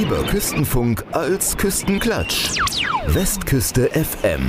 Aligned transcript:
Lieber 0.00 0.22
Küstenfunk 0.22 1.04
als 1.12 1.54
Küstenklatsch. 1.58 2.58
Westküste 3.08 3.90
FM. 3.90 4.40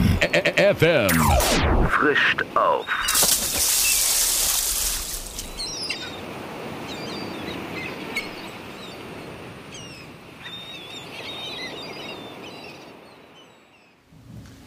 FM. 0.55 1.09
Frischt 1.89 2.41
auf. 2.55 2.85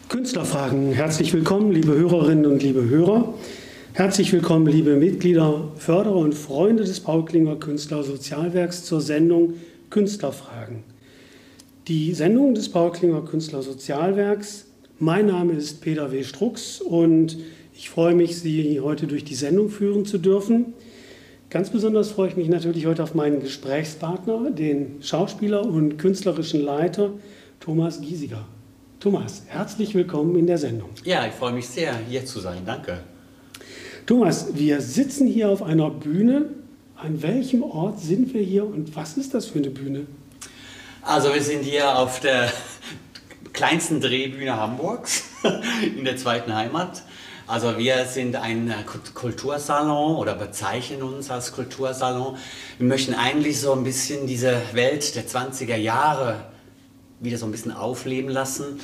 Künstlerfragen. 0.07 0.91
Herzlich 0.91 1.33
willkommen, 1.33 1.71
liebe 1.71 1.95
Hörerinnen 1.95 2.45
und 2.45 2.61
liebe 2.61 2.87
Hörer. 2.87 3.33
Herzlich 3.93 4.31
willkommen, 4.31 4.67
liebe 4.67 4.97
Mitglieder, 4.97 5.71
Förderer 5.77 6.17
und 6.17 6.35
Freunde 6.35 6.83
des 6.83 6.99
Paul 6.99 7.25
Klinger 7.25 7.55
Künstler 7.55 8.03
Sozialwerks 8.03 8.85
zur 8.85 9.01
Sendung 9.01 9.55
Künstlerfragen. 9.95 10.83
Die 11.87 12.13
Sendung 12.13 12.53
des 12.53 12.67
Paul 12.67 12.91
Klinger 12.91 13.21
Künstler 13.21 13.61
Sozialwerks. 13.61 14.65
Mein 14.99 15.27
Name 15.27 15.53
ist 15.53 15.79
Peter 15.79 16.11
W. 16.11 16.25
Strux 16.25 16.81
und 16.81 17.37
ich 17.73 17.89
freue 17.89 18.13
mich, 18.13 18.37
Sie 18.37 18.81
heute 18.81 19.07
durch 19.07 19.23
die 19.23 19.35
Sendung 19.35 19.69
führen 19.69 20.05
zu 20.05 20.17
dürfen. 20.17 20.73
Ganz 21.49 21.69
besonders 21.69 22.11
freue 22.11 22.27
ich 22.27 22.35
mich 22.35 22.49
natürlich 22.49 22.87
heute 22.87 23.03
auf 23.03 23.15
meinen 23.15 23.39
Gesprächspartner, 23.39 24.51
den 24.51 24.97
Schauspieler 24.99 25.65
und 25.65 25.97
künstlerischen 25.97 26.59
Leiter 26.59 27.11
Thomas 27.61 28.01
Giesiger. 28.01 28.45
Thomas, 28.99 29.43
herzlich 29.47 29.95
willkommen 29.95 30.35
in 30.35 30.45
der 30.45 30.57
Sendung. 30.57 30.89
Ja, 31.05 31.25
ich 31.25 31.31
freue 31.31 31.53
mich 31.53 31.69
sehr, 31.69 31.97
hier 32.09 32.25
zu 32.25 32.41
sein. 32.41 32.63
Danke. 32.65 32.99
Thomas, 34.05 34.57
wir 34.57 34.81
sitzen 34.81 35.25
hier 35.25 35.47
auf 35.47 35.63
einer 35.63 35.89
Bühne. 35.89 36.49
An 36.97 37.21
welchem 37.21 37.61
Ort 37.61 37.99
sind 37.99 38.33
wir 38.33 38.41
hier 38.41 38.65
und 38.65 38.95
was 38.95 39.17
ist 39.17 39.33
das 39.33 39.47
für 39.47 39.59
eine 39.59 39.69
Bühne? 39.69 40.07
Also 41.01 41.33
wir 41.33 41.41
sind 41.43 41.63
hier 41.63 41.97
auf 41.99 42.21
der 42.21 42.49
kleinsten 43.51 43.99
Drehbühne 43.99 44.55
Hamburgs 44.55 45.25
in 45.97 46.05
der 46.05 46.15
zweiten 46.15 46.55
Heimat. 46.55 47.03
Also 47.47 47.77
wir 47.77 48.05
sind 48.05 48.37
ein 48.37 48.73
Kultursalon 49.13 50.15
oder 50.15 50.35
bezeichnen 50.35 51.03
uns 51.03 51.29
als 51.29 51.51
Kultursalon. 51.51 52.37
Wir 52.77 52.87
möchten 52.87 53.13
eigentlich 53.13 53.59
so 53.59 53.73
ein 53.73 53.83
bisschen 53.83 54.25
diese 54.25 54.61
Welt 54.71 55.15
der 55.15 55.27
20er 55.27 55.75
Jahre 55.75 56.45
wieder 57.19 57.37
so 57.37 57.45
ein 57.45 57.51
bisschen 57.51 57.73
aufleben 57.73 58.29
lassen. 58.29 58.79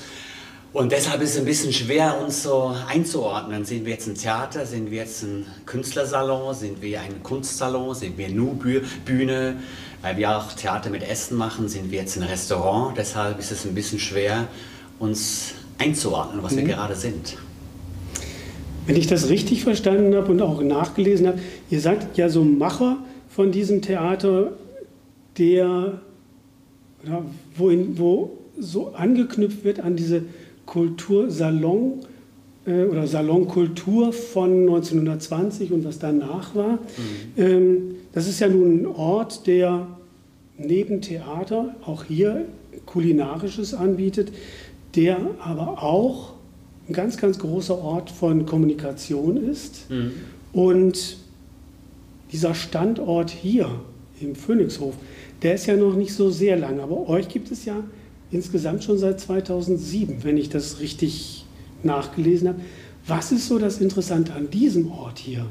Und 0.73 0.93
deshalb 0.93 1.21
ist 1.21 1.31
es 1.31 1.37
ein 1.37 1.45
bisschen 1.45 1.73
schwer, 1.73 2.21
uns 2.23 2.43
so 2.43 2.73
einzuordnen. 2.87 3.65
Sind 3.65 3.83
wir 3.83 3.91
jetzt 3.91 4.07
ein 4.07 4.15
Theater, 4.15 4.65
sind 4.65 4.89
wir 4.89 4.99
jetzt 4.99 5.21
ein 5.21 5.45
Künstlersalon, 5.65 6.55
sind 6.55 6.81
wir 6.81 7.01
ein 7.01 7.21
Kunstsalon, 7.23 7.93
sind 7.93 8.17
wir 8.17 8.29
nur 8.29 8.55
Bühne, 9.05 9.57
weil 10.01 10.15
wir 10.15 10.37
auch 10.37 10.53
Theater 10.53 10.89
mit 10.89 11.03
Essen 11.03 11.37
machen, 11.37 11.67
sind 11.67 11.91
wir 11.91 11.99
jetzt 11.99 12.15
ein 12.15 12.23
Restaurant. 12.23 12.97
Deshalb 12.97 13.37
ist 13.37 13.51
es 13.51 13.65
ein 13.65 13.75
bisschen 13.75 13.99
schwer, 13.99 14.47
uns 14.97 15.55
einzuordnen, 15.77 16.41
was 16.41 16.53
mhm. 16.53 16.57
wir 16.59 16.63
gerade 16.75 16.95
sind. 16.95 17.37
Wenn 18.85 18.95
ich 18.95 19.07
das 19.07 19.27
richtig 19.27 19.63
verstanden 19.63 20.15
habe 20.15 20.31
und 20.31 20.41
auch 20.41 20.61
nachgelesen 20.61 21.27
habe, 21.27 21.39
ihr 21.69 21.81
seid 21.81 22.17
ja 22.17 22.29
so 22.29 22.45
Macher 22.45 22.97
von 23.27 23.51
diesem 23.51 23.81
Theater, 23.81 24.53
der 25.37 26.01
oder 27.03 27.25
wohin, 27.57 27.97
wo 27.97 28.37
so 28.57 28.93
angeknüpft 28.93 29.63
wird 29.63 29.81
an 29.81 29.95
diese 29.95 30.23
Kultursalon 30.71 31.99
äh, 32.65 32.85
oder 32.85 33.05
Salonkultur 33.05 34.13
von 34.13 34.61
1920 34.61 35.73
und 35.73 35.83
was 35.83 35.99
danach 35.99 36.55
war. 36.55 36.75
Mhm. 36.75 36.79
Ähm, 37.35 37.95
das 38.13 38.27
ist 38.29 38.39
ja 38.39 38.47
nun 38.47 38.83
ein 38.83 38.85
Ort, 38.85 39.47
der 39.47 39.87
neben 40.57 41.01
Theater 41.01 41.75
auch 41.85 42.05
hier 42.05 42.45
kulinarisches 42.85 43.73
anbietet, 43.73 44.31
der 44.95 45.17
aber 45.39 45.83
auch 45.83 46.35
ein 46.87 46.93
ganz, 46.93 47.17
ganz 47.17 47.37
großer 47.37 47.77
Ort 47.77 48.09
von 48.09 48.45
Kommunikation 48.45 49.35
ist. 49.35 49.89
Mhm. 49.89 50.11
Und 50.53 51.17
dieser 52.31 52.55
Standort 52.55 53.29
hier 53.29 53.69
im 54.21 54.35
Phoenixhof, 54.35 54.95
der 55.41 55.55
ist 55.55 55.65
ja 55.65 55.75
noch 55.75 55.95
nicht 55.97 56.13
so 56.13 56.29
sehr 56.29 56.55
lang, 56.55 56.79
aber 56.79 57.09
euch 57.09 57.27
gibt 57.27 57.51
es 57.51 57.65
ja 57.65 57.83
insgesamt 58.31 58.83
schon 58.83 58.97
seit 58.97 59.19
2007, 59.19 60.23
wenn 60.23 60.37
ich 60.37 60.49
das 60.49 60.79
richtig 60.79 61.45
nachgelesen 61.83 62.49
habe. 62.49 62.61
Was 63.07 63.31
ist 63.31 63.47
so 63.47 63.59
das 63.59 63.79
Interessante 63.79 64.33
an 64.33 64.49
diesem 64.49 64.91
Ort 64.91 65.19
hier? 65.19 65.45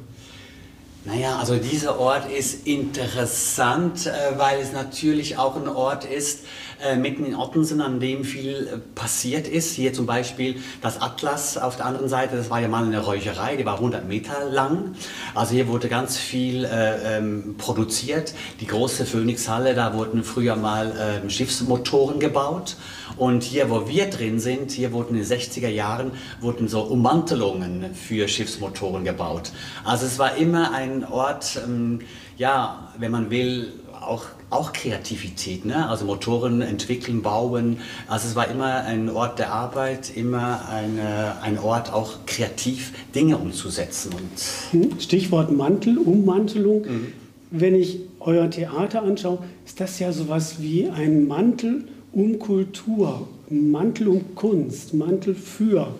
Naja, 1.07 1.39
also 1.39 1.57
dieser 1.57 1.99
Ort 1.99 2.31
ist 2.31 2.67
interessant, 2.67 4.07
äh, 4.07 4.39
weil 4.39 4.61
es 4.61 4.73
natürlich 4.73 5.39
auch 5.39 5.57
ein 5.57 5.67
Ort 5.67 6.05
ist, 6.05 6.41
äh, 6.85 6.95
mitten 6.95 7.25
in 7.25 7.35
Ottensen, 7.35 7.81
an 7.81 8.01
dem 8.01 8.23
viel 8.23 8.69
äh, 8.71 8.77
passiert 8.95 9.49
ist. 9.49 9.73
Hier 9.73 9.95
zum 9.95 10.05
Beispiel 10.05 10.57
das 10.83 11.01
Atlas 11.01 11.57
auf 11.57 11.77
der 11.77 11.87
anderen 11.87 12.11
Seite, 12.11 12.37
das 12.37 12.51
war 12.51 12.61
ja 12.61 12.69
mal 12.69 12.85
eine 12.85 13.01
Räucherei, 13.01 13.57
die 13.57 13.65
war 13.65 13.77
100 13.77 14.07
Meter 14.07 14.45
lang. 14.51 14.95
Also 15.35 15.55
hier 15.55 15.69
wurde 15.69 15.89
ganz 15.89 16.19
viel 16.19 16.67
äh, 16.67 17.17
ähm, 17.17 17.55
produziert. 17.57 18.35
Die 18.61 18.67
große 18.67 19.07
Phoenixhalle, 19.07 19.75
da 19.75 19.95
wurden 19.95 20.23
früher 20.23 20.57
mal 20.57 21.23
Schiffsmotoren 21.29 22.21
gebaut. 22.21 22.77
Und 23.17 23.43
hier, 23.43 23.71
wo 23.71 23.89
wir 23.89 24.07
drin 24.11 24.39
sind, 24.41 24.71
hier 24.71 24.93
wurden 24.93 25.17
in 25.17 25.23
den 25.23 25.27
60er 25.27 25.69
Jahren 25.69 26.13
wurden 26.41 26.69
so 26.69 26.81
Ummantelungen 26.83 27.95
für 27.95 28.29
Schiffsmotoren 28.29 29.05
gebaut. 29.05 29.53
Also 29.85 30.07
es 30.07 30.19
war 30.19 30.37
immer 30.37 30.73
ein 30.73 31.05
Ort, 31.05 31.61
ähm, 31.65 32.01
ja, 32.37 32.93
wenn 32.99 33.11
man 33.11 33.31
will, 33.31 33.73
auch, 34.01 34.25
auch 34.49 34.73
Kreativität, 34.73 35.65
ne? 35.65 35.89
also 35.89 36.05
Motoren 36.05 36.63
entwickeln, 36.63 37.23
bauen. 37.23 37.79
Also 38.09 38.29
es 38.29 38.37
war 38.37 38.49
immer 38.49 38.85
ein 38.85 39.09
Ort 39.09 39.39
der 39.39 39.53
Arbeit, 39.53 40.17
immer 40.17 40.69
eine, 40.69 41.41
ein 41.43 41.59
Ort 41.59 41.93
auch 41.93 42.27
kreativ 42.27 42.93
Dinge 43.15 43.37
umzusetzen. 43.37 44.13
Und 44.15 44.83
hm, 44.91 45.01
Stichwort 45.01 45.53
Mantel, 45.53 45.99
Ummantelung. 45.99 46.83
Mhm. 46.83 47.13
Wenn 47.51 47.75
ich 47.75 48.01
euer 48.21 48.49
Theater 48.51 49.03
anschaue, 49.03 49.41
ist 49.67 49.81
das 49.81 49.99
ja 49.99 50.13
sowas 50.13 50.57
wie 50.61 50.89
ein 50.89 51.27
Mantel 51.27 51.89
um 52.13 52.39
Kultur, 52.39 53.27
Mantel 53.49 54.09
um 54.09 54.35
Kunst, 54.35 54.95
Mantel 54.95 55.35
für 55.35 55.95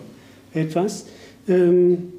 etwas. 0.53 1.05
Ähm, 1.47 2.13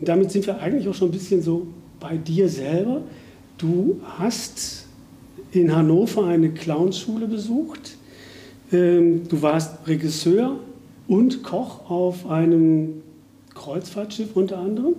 damit 0.00 0.30
sind 0.30 0.46
wir 0.46 0.60
eigentlich 0.60 0.88
auch 0.88 0.94
schon 0.94 1.08
ein 1.08 1.12
bisschen 1.12 1.42
so 1.42 1.66
bei 2.00 2.16
dir 2.16 2.48
selber. 2.48 3.02
Du 3.58 4.00
hast 4.18 4.86
in 5.52 5.74
Hannover 5.74 6.26
eine 6.26 6.50
Clownschule 6.50 7.26
besucht. 7.26 7.96
Ähm, 8.72 9.28
du 9.28 9.42
warst 9.42 9.86
Regisseur 9.86 10.58
und 11.08 11.42
Koch 11.42 11.90
auf 11.90 12.26
einem 12.26 13.02
Kreuzfahrtschiff 13.54 14.34
unter 14.34 14.58
anderem. 14.58 14.94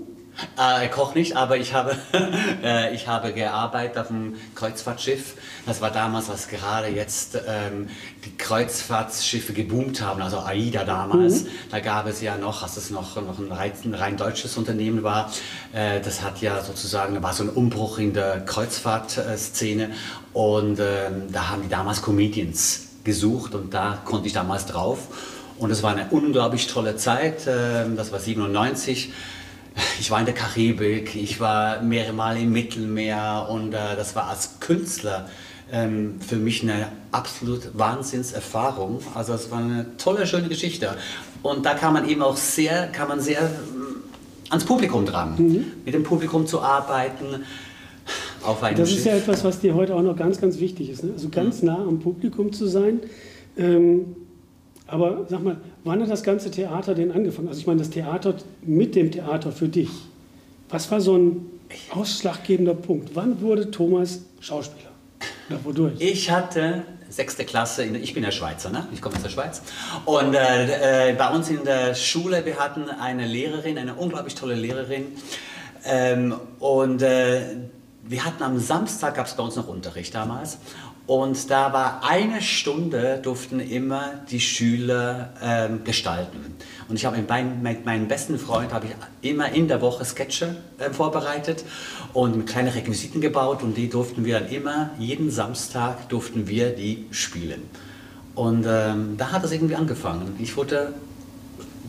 Äh, 0.57 0.87
Koch 0.89 1.15
nicht, 1.15 1.37
aber 1.37 1.57
ich 1.57 1.73
habe, 1.73 1.95
äh, 2.63 2.93
ich 2.93 3.07
habe 3.07 3.33
gearbeitet 3.33 3.97
auf 3.97 4.09
einem 4.09 4.35
Kreuzfahrtschiff. 4.55 5.35
Das 5.65 5.79
war 5.81 5.91
damals, 5.91 6.29
als 6.29 6.47
gerade 6.47 6.87
jetzt 6.87 7.39
ähm, 7.47 7.87
die 8.25 8.35
Kreuzfahrtschiffe 8.35 9.53
geboomt 9.53 10.01
haben, 10.01 10.21
also 10.21 10.39
AIDA 10.39 10.83
damals. 10.83 11.43
Mhm. 11.43 11.47
Da 11.71 11.79
gab 11.79 12.07
es 12.07 12.21
ja 12.21 12.37
noch, 12.37 12.63
als 12.63 12.77
es 12.77 12.89
noch, 12.89 13.15
noch 13.15 13.39
ein, 13.39 13.51
rein, 13.51 13.71
ein 13.85 13.93
rein 13.93 14.17
deutsches 14.17 14.57
Unternehmen 14.57 15.03
war, 15.03 15.31
äh, 15.71 16.01
das 16.01 16.21
hat 16.21 16.41
ja 16.41 16.61
sozusagen, 16.61 17.21
war 17.21 17.33
so 17.33 17.43
ein 17.43 17.49
Umbruch 17.49 17.99
in 17.99 18.13
der 18.13 18.41
Kreuzfahrtszene. 18.41 19.91
Und 20.33 20.79
ähm, 20.79 21.31
da 21.31 21.49
haben 21.49 21.61
die 21.61 21.69
damals 21.69 22.01
Comedians 22.01 22.87
gesucht 23.03 23.53
und 23.53 23.73
da 23.73 23.99
konnte 24.03 24.27
ich 24.27 24.33
damals 24.33 24.65
drauf. 24.65 24.99
Und 25.59 25.69
es 25.69 25.83
war 25.83 25.91
eine 25.91 26.07
unglaublich 26.09 26.67
tolle 26.67 26.95
Zeit. 26.95 27.47
Ähm, 27.47 27.95
das 27.95 28.11
war 28.11 28.19
97 28.19 29.13
ich 29.99 30.11
war 30.11 30.19
in 30.19 30.25
der 30.25 30.33
Karibik, 30.33 31.15
ich 31.15 31.39
war 31.39 31.81
mehrere 31.81 32.13
Mal 32.13 32.37
im 32.37 32.51
Mittelmeer 32.51 33.47
und 33.49 33.73
äh, 33.73 33.95
das 33.95 34.15
war 34.15 34.29
als 34.29 34.59
Künstler 34.59 35.27
ähm, 35.71 36.15
für 36.19 36.35
mich 36.35 36.63
eine 36.63 36.87
absolut 37.11 37.77
Wahnsinnserfahrung. 37.77 38.99
Also 39.13 39.33
es 39.33 39.49
war 39.51 39.59
eine 39.59 39.85
tolle, 39.97 40.27
schöne 40.27 40.47
Geschichte. 40.47 40.95
Und 41.41 41.65
da 41.65 41.73
kann 41.73 41.93
man 41.93 42.07
eben 42.07 42.21
auch 42.21 42.37
sehr, 42.37 42.87
kann 42.87 43.07
man 43.07 43.19
sehr 43.19 43.41
äh, 43.41 44.49
ans 44.49 44.65
Publikum 44.65 45.05
dran, 45.05 45.35
mhm. 45.37 45.65
mit 45.83 45.93
dem 45.93 46.03
Publikum 46.03 46.47
zu 46.47 46.61
arbeiten. 46.61 47.43
Auf 48.43 48.61
einem 48.61 48.77
das 48.77 48.89
Schiff. 48.89 48.99
ist 48.99 49.05
ja 49.05 49.15
etwas, 49.15 49.43
was 49.43 49.59
dir 49.59 49.73
heute 49.73 49.95
auch 49.95 50.01
noch 50.01 50.17
ganz, 50.17 50.39
ganz 50.39 50.59
wichtig 50.59 50.89
ist. 50.89 51.03
Ne? 51.03 51.11
Also 51.13 51.29
ganz 51.29 51.61
mhm. 51.61 51.67
nah 51.67 51.77
am 51.77 51.99
Publikum 51.99 52.51
zu 52.51 52.67
sein. 52.67 52.99
Ähm, 53.57 54.15
aber 54.87 55.25
sag 55.29 55.43
mal, 55.43 55.57
wann 55.83 56.01
hat 56.01 56.09
das 56.09 56.23
ganze 56.23 56.51
Theater 56.51 56.95
denn 56.95 57.11
angefangen? 57.11 57.47
Also 57.47 57.59
ich 57.59 57.67
meine, 57.67 57.79
das 57.79 57.89
Theater 57.89 58.35
mit 58.61 58.95
dem 58.95 59.11
Theater 59.11 59.51
für 59.51 59.67
dich. 59.67 59.89
Was 60.69 60.89
war 60.91 61.01
so 61.01 61.17
ein 61.17 61.45
ausschlaggebender 61.91 62.73
Punkt? 62.73 63.11
Wann 63.13 63.41
wurde 63.41 63.71
Thomas 63.71 64.21
Schauspieler? 64.39 64.91
Oder 65.49 65.59
wodurch? 65.63 65.93
Ich 65.99 66.29
hatte 66.29 66.83
sechste 67.09 67.45
Klasse, 67.45 67.83
in, 67.83 67.95
ich 67.95 68.13
bin 68.13 68.23
ja 68.23 68.31
Schweizer, 68.31 68.69
ne? 68.69 68.87
ich 68.91 69.01
komme 69.01 69.15
aus 69.15 69.21
der 69.21 69.29
Schweiz. 69.29 69.61
Und 70.05 70.33
äh, 70.33 71.11
äh, 71.11 71.13
bei 71.13 71.29
uns 71.29 71.49
in 71.49 71.63
der 71.63 71.93
Schule, 71.93 72.43
wir 72.45 72.57
hatten 72.57 72.89
eine 72.89 73.27
Lehrerin, 73.27 73.77
eine 73.77 73.93
unglaublich 73.93 74.35
tolle 74.35 74.55
Lehrerin. 74.55 75.05
Ähm, 75.85 76.33
und 76.59 77.01
äh, 77.01 77.41
wir 78.03 78.25
hatten 78.25 78.43
am 78.43 78.59
Samstag, 78.59 79.15
gab 79.15 79.27
es 79.27 79.35
bei 79.35 79.43
uns 79.43 79.55
noch 79.55 79.67
Unterricht 79.67 80.15
damals. 80.15 80.57
Und 81.05 81.49
da 81.49 81.73
war 81.73 82.01
eine 82.03 82.41
Stunde, 82.41 83.19
durften 83.21 83.59
immer 83.59 84.21
die 84.31 84.39
Schüler 84.39 85.33
ähm, 85.41 85.83
gestalten. 85.83 86.55
Und 86.87 86.95
ich 86.95 87.05
habe 87.05 87.17
mit, 87.17 87.27
mein, 87.27 87.61
mit 87.61 87.85
meinem 87.85 88.07
besten 88.07 88.39
Freund 88.39 88.73
habe 88.73 88.87
ich 88.87 89.29
immer 89.29 89.51
in 89.51 89.67
der 89.67 89.81
Woche 89.81 90.05
Sketche 90.05 90.55
äh, 90.77 90.91
vorbereitet 90.91 91.65
und 92.13 92.45
kleine 92.45 92.73
Requisiten 92.73 93.19
gebaut 93.19 93.63
und 93.63 93.75
die 93.75 93.89
durften 93.89 94.23
wir 94.23 94.39
dann 94.39 94.49
immer, 94.49 94.91
jeden 94.97 95.29
Samstag 95.29 96.07
durften 96.07 96.47
wir 96.47 96.69
die 96.69 97.05
spielen. 97.11 97.63
Und 98.35 98.65
ähm, 98.67 99.15
da 99.17 99.31
hat 99.31 99.43
es 99.43 99.51
irgendwie 99.51 99.75
angefangen. 99.75 100.35
Ich 100.39 100.55
wurde 100.55 100.93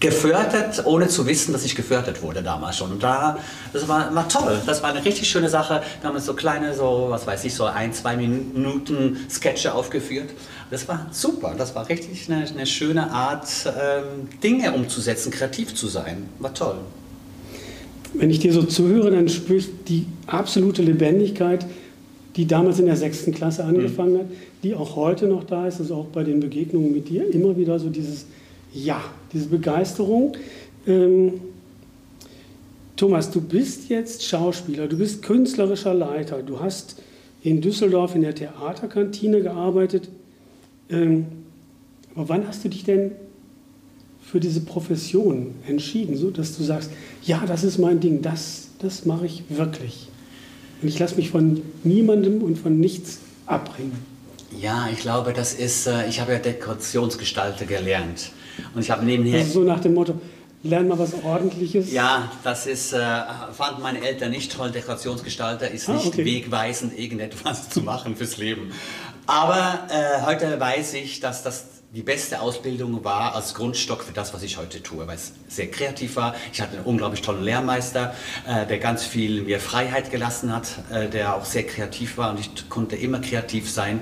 gefördert, 0.04 0.84
ohne 0.84 1.08
zu 1.08 1.26
wissen, 1.26 1.52
dass 1.52 1.64
ich 1.64 1.74
gefördert 1.74 2.22
wurde 2.22 2.42
damals 2.42 2.76
schon. 2.76 2.92
Und 2.92 3.02
da, 3.02 3.38
das 3.72 3.88
war, 3.88 4.14
war 4.14 4.28
toll. 4.28 4.60
Das 4.66 4.82
war 4.82 4.90
eine 4.90 5.04
richtig 5.04 5.28
schöne 5.28 5.48
Sache. 5.48 5.82
Wir 6.00 6.08
haben 6.08 6.18
so 6.20 6.34
kleine, 6.34 6.74
so, 6.74 7.06
was 7.08 7.26
weiß 7.26 7.44
ich, 7.44 7.54
so 7.54 7.64
ein, 7.64 7.92
zwei 7.92 8.16
Minuten 8.16 9.16
Sketche 9.30 9.74
aufgeführt. 9.74 10.30
Das 10.70 10.86
war 10.88 11.06
super. 11.10 11.54
Das 11.56 11.74
war 11.74 11.88
richtig 11.88 12.30
eine, 12.30 12.46
eine 12.46 12.66
schöne 12.66 13.10
Art, 13.10 13.48
ähm, 13.66 14.28
Dinge 14.42 14.72
umzusetzen, 14.72 15.30
kreativ 15.30 15.74
zu 15.74 15.88
sein. 15.88 16.28
War 16.38 16.52
toll. 16.52 16.76
Wenn 18.12 18.30
ich 18.30 18.38
dir 18.38 18.52
so 18.52 18.62
zuhöre, 18.62 19.10
dann 19.10 19.28
spürst 19.28 19.68
du 19.68 19.72
die 19.88 20.06
absolute 20.26 20.82
Lebendigkeit, 20.82 21.66
die 22.36 22.46
damals 22.46 22.78
in 22.78 22.86
der 22.86 22.96
sechsten 22.96 23.32
Klasse 23.32 23.64
angefangen 23.64 24.14
mhm. 24.14 24.18
hat, 24.18 24.26
die 24.62 24.74
auch 24.74 24.96
heute 24.96 25.26
noch 25.26 25.44
da 25.44 25.66
ist, 25.66 25.80
also 25.80 25.94
auch 25.96 26.06
bei 26.06 26.24
den 26.24 26.40
Begegnungen 26.40 26.92
mit 26.92 27.08
dir 27.08 27.32
immer 27.32 27.56
wieder 27.56 27.78
so 27.78 27.88
dieses 27.88 28.26
Ja, 28.75 29.00
diese 29.32 29.47
Begeisterung. 29.47 30.37
Ähm, 30.87 31.41
Thomas, 32.97 33.31
du 33.31 33.41
bist 33.41 33.88
jetzt 33.88 34.25
Schauspieler, 34.25 34.88
du 34.88 34.99
bist 34.99 35.23
künstlerischer 35.23 35.94
Leiter, 35.94 36.43
du 36.43 36.61
hast 36.61 36.97
in 37.43 37.61
Düsseldorf 37.61 38.15
in 38.15 38.23
der 38.23 38.35
Theaterkantine 38.35 39.43
gearbeitet. 39.43 40.09
Ähm, 40.91 41.26
aber 42.15 42.29
wann 42.29 42.49
hast 42.49 42.65
du 42.65 42.69
dich 42.69 42.85
denn 42.85 43.12
für 44.23 44.41
diese 44.41 44.61
Profession 44.61 45.55
entschieden, 45.69 46.17
so 46.17 46.31
dass 46.31 46.56
du 46.56 46.65
sagst, 46.65 46.91
ja, 47.23 47.44
das 47.47 47.62
ist 47.62 47.79
mein 47.79 48.00
Ding, 48.00 48.23
das, 48.23 48.69
das 48.81 49.05
mache 49.05 49.26
ich 49.26 49.44
wirklich. 49.50 50.09
Und 50.82 50.88
ich 50.88 50.99
lasse 50.99 51.15
mich 51.15 51.31
von 51.31 51.62
niemandem 51.85 52.43
und 52.43 52.59
von 52.59 52.81
nichts 52.81 53.19
abbringen. 53.47 53.93
Ja, 54.61 54.88
ich 54.93 55.00
glaube, 55.00 55.32
das 55.32 55.55
ist, 55.55 55.87
äh, 55.87 56.09
ich 56.09 56.21
habe 56.21 56.32
ja 56.32 56.38
Dekorationsgestalter 56.38 57.67
gelernt. 57.67 58.31
Und 58.74 58.82
ich 58.82 58.90
habe 58.90 59.04
nebenher. 59.04 59.40
Also 59.40 59.60
so 59.60 59.64
nach 59.64 59.80
dem 59.80 59.94
Motto, 59.94 60.20
lern 60.62 60.88
mal 60.88 60.98
was 60.98 61.14
Ordentliches. 61.22 61.92
Ja, 61.92 62.30
das 62.42 62.66
ist, 62.66 62.92
äh, 62.92 62.98
fanden 63.52 63.82
meine 63.82 64.00
Eltern 64.00 64.30
nicht 64.30 64.52
toll. 64.52 64.70
Dekorationsgestalter 64.70 65.70
ist 65.70 65.88
ah, 65.88 65.94
nicht 65.94 66.06
okay. 66.06 66.24
wegweisend, 66.24 66.98
irgendetwas 66.98 67.68
zu 67.70 67.82
machen 67.82 68.16
fürs 68.16 68.36
Leben. 68.38 68.72
Aber 69.26 69.86
äh, 69.90 70.22
heute 70.26 70.58
weiß 70.58 70.94
ich, 70.94 71.20
dass 71.20 71.42
das 71.42 71.74
die 71.94 72.02
beste 72.02 72.41
Ausbildung 72.41 73.05
war 73.05 73.37
als 73.37 73.55
Grundstock 73.55 74.02
für 74.02 74.12
das, 74.12 74.35
was 74.35 74.43
ich 74.43 74.56
heute 74.56 74.82
tue, 74.82 75.06
weil 75.06 75.14
es 75.14 75.32
sehr 75.46 75.70
kreativ 75.70 76.17
war. 76.17 76.35
Ich 76.52 76.61
hatte 76.61 76.79
einen 76.79 76.87
unglaublich 76.87 77.23
tollen 77.23 77.44
Lehrmeister, 77.44 78.14
äh, 78.49 78.67
der 78.67 78.79
ganz 78.79 79.05
viel 79.05 79.43
mir 79.43 79.61
Freiheit 79.61 80.11
gelassen 80.11 80.52
hat, 80.52 80.67
äh, 80.91 81.08
der 81.08 81.37
auch 81.37 81.44
sehr 81.44 81.62
kreativ 81.62 82.19
war 82.19 82.31
und 82.32 82.41
ich 82.41 82.69
konnte 82.69 82.96
immer 82.96 83.20
kreativ 83.20 83.70
sein 83.70 84.00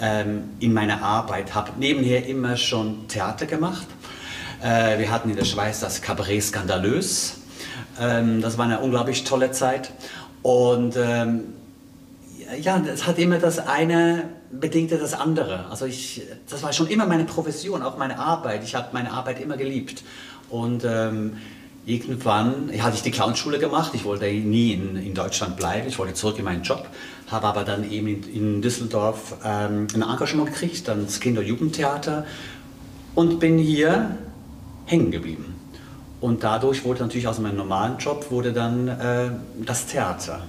ähm, 0.00 0.44
in 0.58 0.72
meiner 0.72 1.02
Arbeit. 1.02 1.54
Habe 1.54 1.72
nebenher 1.78 2.26
immer 2.26 2.56
schon 2.56 3.08
Theater 3.08 3.44
gemacht. 3.44 3.86
Äh, 4.62 4.98
wir 4.98 5.10
hatten 5.10 5.28
in 5.28 5.36
der 5.36 5.44
Schweiz 5.44 5.80
das 5.80 6.00
Cabaret 6.00 6.42
Skandalös. 6.42 7.40
Ähm, 8.00 8.40
das 8.40 8.56
war 8.56 8.64
eine 8.64 8.80
unglaublich 8.80 9.24
tolle 9.24 9.50
Zeit 9.50 9.92
und 10.40 10.96
ähm, 10.96 11.52
ja, 12.58 12.82
es 12.86 13.06
hat 13.06 13.18
immer 13.18 13.38
das 13.38 13.58
eine 13.58 14.30
bedingte 14.60 14.98
das 14.98 15.14
andere. 15.14 15.66
Also 15.70 15.86
ich, 15.86 16.22
das 16.48 16.62
war 16.62 16.72
schon 16.72 16.86
immer 16.88 17.06
meine 17.06 17.24
Profession, 17.24 17.82
auch 17.82 17.98
meine 17.98 18.18
Arbeit. 18.18 18.64
Ich 18.64 18.74
habe 18.74 18.88
meine 18.92 19.12
Arbeit 19.12 19.40
immer 19.40 19.56
geliebt. 19.56 20.02
Und 20.50 20.84
ähm, 20.84 21.38
irgendwann 21.86 22.70
hatte 22.78 22.96
ich 22.96 23.02
die 23.02 23.10
Clownschule 23.10 23.58
gemacht. 23.58 23.92
Ich 23.94 24.04
wollte 24.04 24.26
nie 24.26 24.72
in, 24.72 24.96
in 24.96 25.14
Deutschland 25.14 25.56
bleiben. 25.56 25.88
Ich 25.88 25.98
wollte 25.98 26.14
zurück 26.14 26.38
in 26.38 26.44
meinen 26.44 26.62
Job. 26.62 26.86
Habe 27.28 27.46
aber 27.46 27.64
dann 27.64 27.90
eben 27.90 28.08
in, 28.08 28.22
in 28.34 28.62
Düsseldorf 28.62 29.36
ähm, 29.44 29.86
ein 29.94 30.02
Engagement 30.02 30.52
gekriegt, 30.52 30.88
dann 30.88 31.06
das 31.06 31.20
Kinder- 31.20 31.40
und 31.40 31.46
Jugendtheater 31.46 32.26
und 33.14 33.40
bin 33.40 33.58
hier 33.58 34.18
hängen 34.86 35.10
geblieben. 35.10 35.54
Und 36.20 36.42
dadurch 36.42 36.84
wurde 36.84 37.02
natürlich 37.02 37.28
aus 37.28 37.38
meinem 37.38 37.56
normalen 37.56 37.98
Job 37.98 38.30
wurde 38.30 38.52
dann 38.52 38.88
äh, 38.88 39.30
das 39.64 39.86
Theater. 39.86 40.40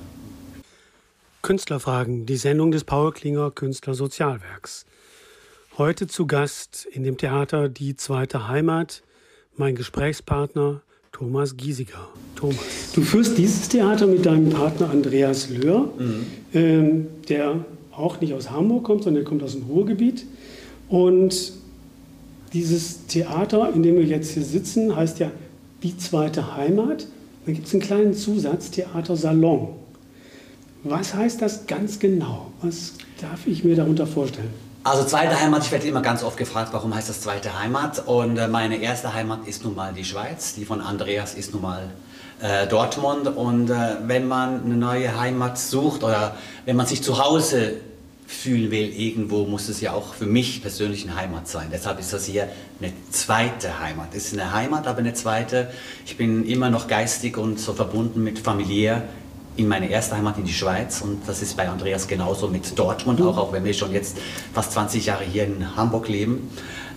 Künstlerfragen, 1.46 2.26
die 2.26 2.38
Sendung 2.38 2.72
des 2.72 2.86
Paul 2.86 3.12
Klinger 3.12 3.52
Künstlersozialwerks. 3.52 4.88
Heute 5.78 6.08
zu 6.08 6.26
Gast 6.26 6.88
in 6.92 7.04
dem 7.04 7.18
Theater 7.18 7.70
Die 7.70 7.96
zweite 7.96 8.48
Heimat, 8.48 9.04
mein 9.56 9.76
Gesprächspartner 9.76 10.82
Thomas 11.12 11.56
Giesiger. 11.56 12.08
Thomas. 12.36 12.58
Du 12.96 13.04
führst 13.04 13.38
dieses 13.38 13.70
Theater 13.70 14.08
mit 14.08 14.26
deinem 14.26 14.50
Partner 14.50 14.90
Andreas 14.90 15.52
Löhr, 15.52 15.94
mhm. 16.00 16.26
ähm, 16.56 17.08
der 17.30 17.64
auch 17.92 18.20
nicht 18.20 18.34
aus 18.34 18.50
Hamburg 18.50 18.84
kommt, 18.84 19.04
sondern 19.04 19.22
der 19.22 19.30
kommt 19.30 19.44
aus 19.44 19.52
dem 19.52 19.66
Ruhrgebiet. 19.66 20.26
Und 20.90 21.54
dieses 22.54 23.06
Theater, 23.06 23.72
in 23.72 23.84
dem 23.84 23.98
wir 23.98 24.06
jetzt 24.06 24.32
hier 24.32 24.42
sitzen, 24.44 24.96
heißt 24.96 25.20
ja 25.20 25.30
Die 25.84 25.96
zweite 25.96 26.56
Heimat. 26.56 27.06
Da 27.46 27.52
gibt 27.52 27.68
es 27.68 27.74
einen 27.74 27.84
kleinen 27.84 28.14
Zusatz, 28.16 28.72
Theater 28.72 29.16
Salon. 29.16 29.85
Was 30.88 31.16
heißt 31.16 31.42
das 31.42 31.66
ganz 31.66 31.98
genau? 31.98 32.52
Was 32.62 32.94
darf 33.20 33.48
ich 33.48 33.64
mir 33.64 33.76
darunter 33.76 34.06
vorstellen? 34.06 34.54
Also 34.84 35.04
zweite 35.04 35.42
Heimat, 35.42 35.64
ich 35.64 35.72
werde 35.72 35.88
immer 35.88 36.04
ganz 36.04 36.22
oft 36.24 36.38
gefragt, 36.38 36.70
warum 36.74 36.94
heißt 36.94 37.10
das 37.10 37.22
zweite 37.22 37.60
Heimat? 37.60 38.04
Und 38.06 38.38
äh, 38.38 38.48
meine 38.48 38.78
erste 38.78 39.12
Heimat 39.16 39.48
ist 39.48 39.64
nun 39.64 39.74
mal 39.74 39.94
die 39.94 40.06
Schweiz, 40.06 40.54
die 40.54 40.64
von 40.64 40.82
Andreas 40.82 41.34
ist 41.34 41.54
nun 41.54 41.64
mal 41.64 41.90
äh, 42.40 42.68
Dortmund. 42.68 43.36
Und 43.36 43.72
äh, 43.72 43.96
wenn 44.06 44.28
man 44.28 44.64
eine 44.64 44.76
neue 44.76 45.20
Heimat 45.20 45.58
sucht 45.58 46.04
oder 46.04 46.38
wenn 46.66 46.76
man 46.76 46.86
sich 46.86 47.02
zu 47.02 47.18
Hause 47.18 47.78
fühlen 48.28 48.70
will 48.70 48.94
irgendwo, 48.96 49.46
muss 49.46 49.70
es 49.70 49.82
ja 49.82 49.94
auch 49.94 50.14
für 50.14 50.28
mich 50.28 50.62
persönlich 50.62 51.08
eine 51.08 51.16
Heimat 51.16 51.48
sein. 51.48 51.70
Deshalb 51.72 52.00
ist 52.00 52.14
das 52.14 52.26
hier 52.26 52.48
eine 52.80 52.94
zweite 53.10 53.80
Heimat. 53.80 54.10
Es 54.14 54.28
ist 54.28 54.40
eine 54.40 54.54
Heimat, 54.54 54.86
aber 54.86 55.00
eine 55.00 55.16
zweite. 55.16 55.68
Ich 56.06 56.16
bin 56.16 56.46
immer 56.46 56.70
noch 56.70 56.88
geistig 56.88 57.40
und 57.40 57.60
so 57.60 57.74
verbunden 57.74 58.24
mit 58.24 58.38
familiär 58.38 59.02
in 59.58 59.68
meine 59.68 59.90
erste 59.90 60.18
Heimat 60.18 60.38
in 60.38 60.46
die 60.46 60.54
Schweiz 60.54 61.02
und 61.02 61.20
das 61.28 61.42
ist 61.42 61.56
bei 61.56 61.68
Andreas 61.70 62.08
genauso 62.08 62.48
mit 62.48 62.78
Dortmund, 62.78 63.22
auch, 63.22 63.38
auch 63.38 63.54
wenn 63.54 63.64
wir 63.64 63.74
schon 63.74 63.92
jetzt 63.92 64.18
fast 64.54 64.74
20 64.74 65.06
Jahre 65.06 65.24
hier 65.24 65.46
in 65.46 65.76
Hamburg 65.76 66.08
leben, 66.10 66.50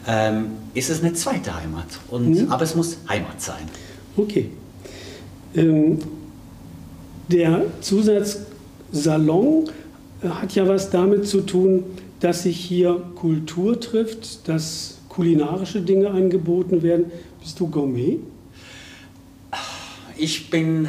ähm, 0.06 0.52
ist 0.74 0.90
es 0.90 1.02
eine 1.02 1.12
zweite 1.12 1.54
Heimat. 1.54 1.86
Und, 2.08 2.30
mhm. 2.30 2.50
Aber 2.50 2.62
es 2.62 2.74
muss 2.74 2.98
Heimat 3.08 3.40
sein. 3.40 3.68
Okay. 4.16 4.50
Ähm, 5.54 5.98
der 7.28 7.62
Zusatz 7.80 8.40
Salon 8.90 9.68
hat 10.22 10.54
ja 10.54 10.66
was 10.66 10.90
damit 10.90 11.28
zu 11.28 11.42
tun, 11.42 11.84
dass 12.20 12.44
sich 12.44 12.58
hier 12.58 13.02
Kultur 13.14 13.78
trifft, 13.78 14.48
dass 14.48 14.98
kulinarische 15.08 15.80
Dinge 15.80 16.10
angeboten 16.10 16.82
werden. 16.82 17.12
Bist 17.40 17.60
du 17.60 17.68
Gourmet? 17.68 18.18
Ich 20.16 20.50
bin 20.50 20.88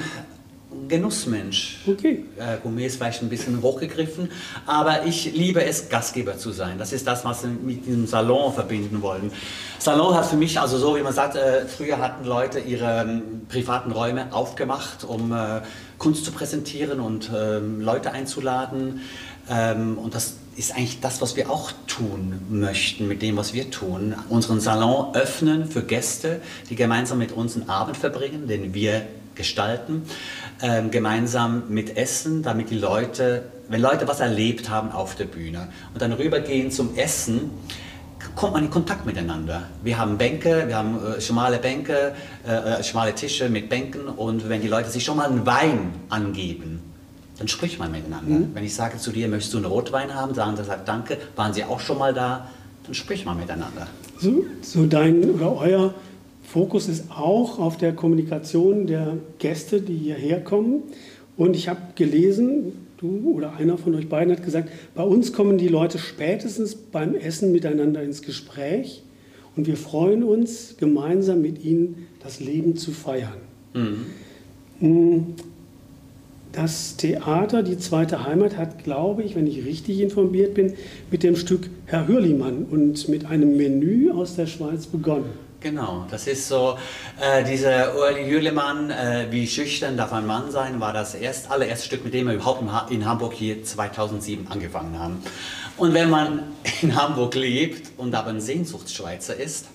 Genussmensch. 0.87 1.79
Okay. 1.87 2.25
Äh, 2.37 2.57
Gourmet 2.61 2.85
ist 2.85 2.97
vielleicht 2.97 3.21
ein 3.21 3.29
bisschen 3.29 3.61
hochgegriffen, 3.61 4.31
aber 4.65 5.05
ich 5.05 5.33
liebe 5.33 5.63
es, 5.63 5.89
Gastgeber 5.89 6.37
zu 6.37 6.51
sein. 6.51 6.77
Das 6.77 6.93
ist 6.93 7.07
das, 7.07 7.25
was 7.25 7.43
wir 7.43 7.49
mit 7.49 7.85
diesem 7.85 8.07
Salon 8.07 8.53
verbinden 8.53 9.01
wollen. 9.01 9.31
Salon 9.79 10.15
hat 10.15 10.25
für 10.25 10.35
mich, 10.35 10.59
also 10.59 10.77
so 10.77 10.95
wie 10.95 11.01
man 11.01 11.13
sagt, 11.13 11.35
äh, 11.35 11.65
früher 11.65 11.99
hatten 11.99 12.25
Leute 12.25 12.59
ihre 12.59 13.01
ähm, 13.01 13.41
privaten 13.49 13.91
Räume 13.91 14.27
aufgemacht, 14.31 15.03
um 15.03 15.31
äh, 15.31 15.61
Kunst 15.97 16.25
zu 16.25 16.31
präsentieren 16.31 16.99
und 16.99 17.29
ähm, 17.35 17.81
Leute 17.81 18.11
einzuladen. 18.11 19.01
Ähm, 19.49 19.97
und 19.97 20.15
das 20.15 20.35
ist 20.55 20.75
eigentlich 20.75 20.99
das, 20.99 21.21
was 21.21 21.35
wir 21.35 21.49
auch 21.49 21.71
tun 21.87 22.41
möchten 22.49 23.07
mit 23.07 23.21
dem, 23.21 23.37
was 23.37 23.53
wir 23.53 23.71
tun. 23.71 24.13
Unseren 24.27 24.59
Salon 24.59 25.15
öffnen 25.15 25.65
für 25.65 25.83
Gäste, 25.83 26.41
die 26.69 26.75
gemeinsam 26.75 27.17
mit 27.17 27.31
uns 27.31 27.55
einen 27.55 27.69
Abend 27.69 27.95
verbringen, 27.95 28.47
den 28.47 28.73
wir 28.73 29.03
gestalten 29.35 30.03
ähm, 30.61 30.91
gemeinsam 30.91 31.63
mit 31.69 31.97
Essen, 31.97 32.43
damit 32.43 32.69
die 32.69 32.77
Leute, 32.77 33.43
wenn 33.69 33.81
Leute 33.81 34.07
was 34.07 34.19
erlebt 34.19 34.69
haben 34.69 34.91
auf 34.91 35.15
der 35.15 35.25
Bühne 35.25 35.69
und 35.93 36.01
dann 36.01 36.13
rübergehen 36.13 36.71
zum 36.71 36.95
Essen, 36.95 37.51
kommt 38.35 38.53
man 38.53 38.65
in 38.65 38.69
Kontakt 38.69 39.05
miteinander. 39.05 39.63
Wir 39.83 39.97
haben 39.97 40.17
Bänke, 40.17 40.67
wir 40.67 40.75
haben 40.75 40.97
äh, 40.97 41.21
schmale 41.21 41.57
Bänke, 41.57 42.13
äh, 42.47 42.79
äh, 42.79 42.83
schmale 42.83 43.13
Tische 43.15 43.49
mit 43.49 43.69
Bänken 43.69 44.07
und 44.07 44.49
wenn 44.49 44.61
die 44.61 44.67
Leute 44.67 44.89
sich 44.89 45.03
schon 45.03 45.17
mal 45.17 45.29
einen 45.29 45.45
Wein 45.45 45.93
angeben, 46.09 46.81
dann 47.37 47.47
spricht 47.47 47.79
man 47.79 47.91
miteinander. 47.91 48.39
Mhm. 48.39 48.49
Wenn 48.53 48.63
ich 48.63 48.75
sage 48.75 48.97
zu 48.97 49.11
dir, 49.11 49.27
möchtest 49.29 49.53
du 49.53 49.57
einen 49.57 49.65
Rotwein 49.65 50.13
haben, 50.13 50.33
sagen 50.33 50.57
sie 50.57 50.63
sagt 50.63 50.87
danke, 50.87 51.17
waren 51.35 51.53
sie 51.53 51.63
auch 51.63 51.79
schon 51.79 51.97
mal 51.97 52.13
da, 52.13 52.49
dann 52.85 52.93
spricht 52.93 53.25
man 53.25 53.37
miteinander. 53.37 53.87
So, 54.19 54.43
so 54.61 54.85
dein 54.85 55.23
oder 55.31 55.55
euer 55.55 55.93
Fokus 56.51 56.87
ist 56.87 57.11
auch 57.11 57.59
auf 57.59 57.77
der 57.77 57.93
Kommunikation 57.93 58.87
der 58.87 59.17
Gäste, 59.37 59.81
die 59.81 59.93
hierher 59.93 60.43
kommen. 60.43 60.81
Und 61.37 61.55
ich 61.55 61.69
habe 61.69 61.79
gelesen, 61.93 62.73
du 62.97 63.33
oder 63.35 63.57
einer 63.57 63.77
von 63.77 63.93
euch 63.93 64.09
beiden 64.09 64.33
hat 64.33 64.43
gesagt, 64.43 64.69
bei 64.95 65.03
uns 65.03 65.31
kommen 65.31 65.59
die 65.59 65.67
Leute 65.67 65.99
spätestens 65.99 66.73
beim 66.73 67.13
Essen 67.13 67.51
miteinander 67.51 68.01
ins 68.01 68.23
Gespräch 68.23 69.03
und 69.55 69.67
wir 69.67 69.77
freuen 69.77 70.23
uns, 70.23 70.75
gemeinsam 70.79 71.43
mit 71.43 71.63
ihnen 71.63 72.07
das 72.23 72.39
Leben 72.39 72.75
zu 72.75 72.93
feiern. 72.93 73.37
Mhm. 74.81 75.35
Das 76.51 76.97
Theater, 76.97 77.61
die 77.61 77.77
zweite 77.77 78.25
Heimat, 78.25 78.57
hat, 78.57 78.83
glaube 78.83 79.21
ich, 79.21 79.35
wenn 79.35 79.45
ich 79.45 79.65
richtig 79.65 79.99
informiert 79.99 80.55
bin, 80.55 80.73
mit 81.11 81.21
dem 81.21 81.35
Stück 81.35 81.69
Herr 81.85 82.07
Hürlimann 82.07 82.65
und 82.71 83.07
mit 83.07 83.25
einem 83.27 83.55
Menü 83.55 84.09
aus 84.09 84.35
der 84.35 84.47
Schweiz 84.47 84.87
begonnen. 84.87 85.48
Genau, 85.61 86.05
das 86.09 86.25
ist 86.25 86.47
so, 86.47 86.77
äh, 87.19 87.43
dieser 87.43 87.93
Uli 87.93 88.29
Hürlimann, 88.29 88.91
äh, 88.91 89.27
wie 89.29 89.45
schüchtern 89.45 89.97
darf 89.97 90.13
ein 90.13 90.25
Mann 90.25 90.51
sein, 90.51 90.79
war 90.79 90.93
das 90.93 91.15
erst, 91.15 91.51
allererste 91.51 91.85
Stück, 91.85 92.05
mit 92.05 92.13
dem 92.13 92.27
wir 92.27 92.35
überhaupt 92.35 92.63
in 92.91 93.05
Hamburg 93.05 93.33
hier 93.33 93.61
2007 93.61 94.47
angefangen 94.47 94.97
haben. 94.97 95.21
Und 95.75 95.93
wenn 95.93 96.09
man 96.09 96.43
in 96.81 96.95
Hamburg 96.95 97.35
lebt 97.35 97.91
und 97.97 98.15
aber 98.15 98.29
ein 98.29 98.39
Sehnsuchtsschweizer 98.39 99.35
ist, 99.35 99.65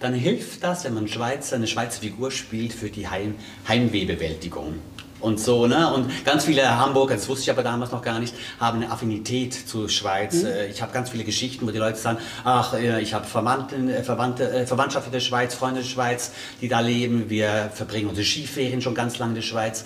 dann 0.00 0.14
hilft 0.14 0.64
das, 0.64 0.84
wenn 0.84 0.94
man 0.94 1.06
Schweizer, 1.06 1.56
eine 1.56 1.66
Schweizer 1.66 2.00
Figur 2.00 2.30
spielt 2.30 2.72
für 2.72 2.88
die 2.88 3.06
Heim, 3.06 3.34
Heimwehbewältigung 3.68 4.78
und 5.26 5.40
so. 5.40 5.66
Ne? 5.66 5.92
Und 5.92 6.24
ganz 6.24 6.44
viele 6.44 6.78
Hamburger, 6.78 7.14
das 7.14 7.28
wusste 7.28 7.42
ich 7.42 7.50
aber 7.50 7.62
damals 7.62 7.90
noch 7.90 8.02
gar 8.02 8.18
nicht, 8.18 8.34
haben 8.60 8.80
eine 8.80 8.90
Affinität 8.90 9.54
zur 9.54 9.88
Schweiz. 9.88 10.42
Mhm. 10.42 10.46
Äh, 10.46 10.66
ich 10.68 10.80
habe 10.80 10.92
ganz 10.92 11.10
viele 11.10 11.24
Geschichten, 11.24 11.66
wo 11.66 11.70
die 11.70 11.78
Leute 11.78 11.98
sagen, 11.98 12.18
ach, 12.44 12.74
äh, 12.74 13.00
ich 13.02 13.12
habe 13.12 13.26
Verwandte, 13.26 14.04
Verwandte, 14.04 14.66
Verwandtschaft 14.66 15.06
in 15.06 15.12
der 15.12 15.20
Schweiz, 15.20 15.54
Freunde 15.54 15.80
in 15.80 15.86
der 15.86 15.90
Schweiz, 15.90 16.30
die 16.60 16.68
da 16.68 16.80
leben. 16.80 17.28
Wir 17.28 17.70
verbringen 17.74 18.08
unsere 18.08 18.24
Skiferien 18.24 18.80
schon 18.80 18.94
ganz 18.94 19.18
lange 19.18 19.32
in 19.32 19.36
der 19.36 19.42
Schweiz. 19.42 19.84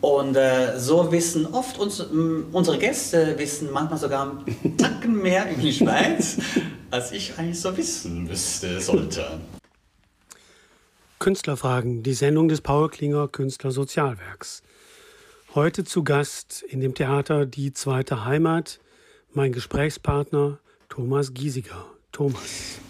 Und 0.00 0.36
äh, 0.36 0.78
so 0.78 1.10
wissen 1.12 1.46
oft 1.46 1.78
uns, 1.78 1.98
unsere 2.00 2.76
Gäste 2.76 3.38
wissen 3.38 3.70
manchmal 3.72 3.98
sogar 3.98 4.44
einen 4.62 4.76
Tacken 4.76 5.22
mehr 5.22 5.50
über 5.50 5.62
die 5.62 5.72
Schweiz, 5.72 6.36
als 6.90 7.10
ich 7.12 7.38
eigentlich 7.38 7.58
so 7.58 7.74
wissen 7.74 8.24
müsste, 8.24 8.82
sollte. 8.82 9.24
Künstlerfragen, 11.20 12.02
die 12.02 12.12
Sendung 12.12 12.48
des 12.48 12.60
Paul 12.60 12.90
Klinger 12.90 13.28
Künstlersozialwerks. 13.28 14.62
Heute 15.54 15.84
zu 15.84 16.02
Gast 16.02 16.64
in 16.68 16.80
dem 16.80 16.96
Theater 16.96 17.46
Die 17.46 17.72
zweite 17.72 18.24
Heimat 18.24 18.80
mein 19.34 19.52
Gesprächspartner 19.52 20.58
Thomas 20.88 21.32
Giesiger. 21.32 21.84
Thomas. 22.10 22.80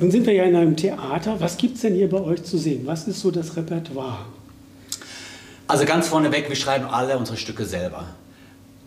Nun 0.00 0.10
sind 0.10 0.24
wir 0.24 0.32
ja 0.32 0.44
in 0.44 0.56
einem 0.56 0.74
Theater. 0.74 1.38
Was 1.38 1.58
gibt 1.58 1.74
es 1.74 1.82
denn 1.82 1.94
hier 1.94 2.08
bei 2.08 2.18
euch 2.18 2.44
zu 2.44 2.56
sehen? 2.56 2.86
Was 2.86 3.06
ist 3.08 3.20
so 3.20 3.30
das 3.30 3.54
Repertoire? 3.58 4.24
Also 5.68 5.84
ganz 5.84 6.08
vorneweg, 6.08 6.48
wir 6.48 6.56
schreiben 6.56 6.86
alle 6.86 7.18
unsere 7.18 7.36
Stücke 7.36 7.66
selber. 7.66 8.06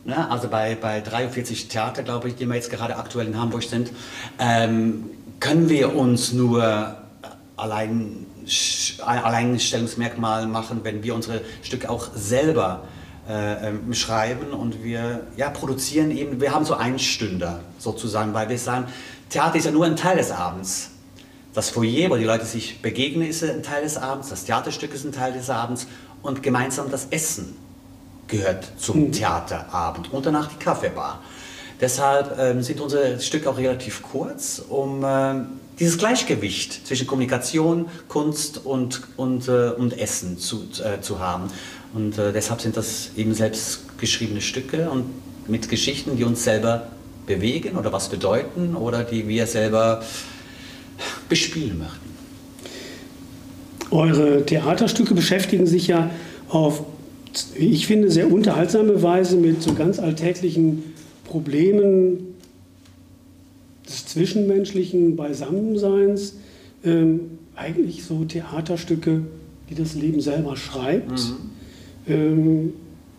Ne? 0.03 0.27
Also 0.31 0.47
bei, 0.47 0.73
bei 0.73 1.01
43 1.01 1.67
Theater, 1.67 2.01
glaube 2.01 2.29
ich, 2.29 2.35
die 2.37 2.47
wir 2.47 2.55
jetzt 2.55 2.71
gerade 2.71 2.95
aktuell 2.95 3.27
in 3.27 3.39
Hamburg 3.39 3.61
sind, 3.61 3.91
ähm, 4.39 5.11
können 5.39 5.69
wir 5.69 5.95
uns 5.95 6.33
nur 6.33 6.97
allein 7.55 8.25
Alleinstellungsmerkmal 9.05 10.47
machen, 10.47 10.79
wenn 10.83 11.03
wir 11.03 11.13
unsere 11.13 11.41
Stücke 11.61 11.89
auch 11.89 12.09
selber 12.15 12.83
äh, 13.27 13.69
ähm, 13.69 13.93
schreiben 13.93 14.51
und 14.51 14.83
wir 14.83 15.21
ja, 15.35 15.49
produzieren 15.49 16.11
eben, 16.11 16.41
wir 16.41 16.53
haben 16.53 16.65
so 16.65 16.75
Einstünder 16.75 17.61
sozusagen, 17.79 18.33
weil 18.33 18.49
wir 18.49 18.57
sagen, 18.57 18.85
Theater 19.29 19.57
ist 19.57 19.65
ja 19.65 19.71
nur 19.71 19.85
ein 19.85 19.95
Teil 19.95 20.17
des 20.17 20.31
Abends. 20.31 20.91
Das 21.53 21.69
Foyer, 21.69 22.09
wo 22.09 22.17
die 22.17 22.25
Leute 22.25 22.45
sich 22.45 22.81
begegnen, 22.81 23.27
ist 23.27 23.43
ein 23.43 23.63
Teil 23.63 23.83
des 23.83 23.97
Abends, 23.97 24.29
das 24.29 24.43
Theaterstück 24.43 24.93
ist 24.93 25.05
ein 25.05 25.11
Teil 25.11 25.33
des 25.33 25.49
Abends 25.49 25.87
und 26.21 26.43
gemeinsam 26.43 26.91
das 26.91 27.07
Essen 27.11 27.55
gehört 28.27 28.67
zum 28.77 29.07
mhm. 29.07 29.11
Theaterabend 29.11 30.11
und 30.11 30.25
danach 30.25 30.47
die 30.47 30.57
Kaffeebar. 30.57 31.21
Deshalb 31.81 32.37
ähm, 32.39 32.61
sind 32.61 32.79
unsere 32.79 33.19
Stücke 33.19 33.49
auch 33.49 33.57
relativ 33.57 34.01
kurz, 34.01 34.61
um 34.69 35.03
äh, 35.03 35.35
dieses 35.79 35.97
Gleichgewicht 35.97 36.87
zwischen 36.87 37.05
Kommunikation, 37.05 37.87
Kunst 38.07 38.65
und, 38.65 39.01
und, 39.17 39.47
äh, 39.47 39.71
und 39.71 39.97
Essen 39.97 40.37
zu, 40.37 40.67
äh, 40.83 41.01
zu 41.01 41.19
haben. 41.19 41.49
Und 41.95 42.17
äh, 42.17 42.33
deshalb 42.33 42.59
sind 42.59 42.75
das 42.75 43.11
eben 43.15 43.33
selbst 43.33 43.97
geschriebene 43.97 44.41
Stücke 44.41 44.89
und 44.89 45.05
mit 45.47 45.69
Geschichten, 45.69 46.17
die 46.17 46.25
uns 46.25 46.43
selber 46.43 46.87
bewegen 47.25 47.77
oder 47.77 47.93
was 47.93 48.09
bedeuten 48.09 48.75
oder 48.75 49.03
die 49.05 49.27
wir 49.29 49.47
selber 49.47 50.03
bespielen 51.29 51.79
möchten. 51.79 52.05
Eure 53.91 54.45
Theaterstücke 54.45 55.13
beschäftigen 55.13 55.67
sich 55.67 55.87
ja 55.87 56.11
auf, 56.49 56.83
ich 57.55 57.87
finde, 57.87 58.11
sehr 58.11 58.29
unterhaltsame 58.29 59.01
Weise 59.01 59.37
mit 59.37 59.63
so 59.63 59.73
ganz 59.73 59.97
alltäglichen 59.97 60.83
Problemen 61.23 62.35
des 63.87 64.05
zwischenmenschlichen 64.07 65.15
Beisammenseins. 65.15 66.35
Ähm, 66.83 67.21
eigentlich 67.55 68.03
so 68.03 68.25
Theaterstücke, 68.25 69.21
die 69.69 69.75
das 69.75 69.95
Leben 69.95 70.19
selber 70.19 70.57
schreibt. 70.57 71.11
Mhm. 71.11 71.54
Ähm, 72.07 72.73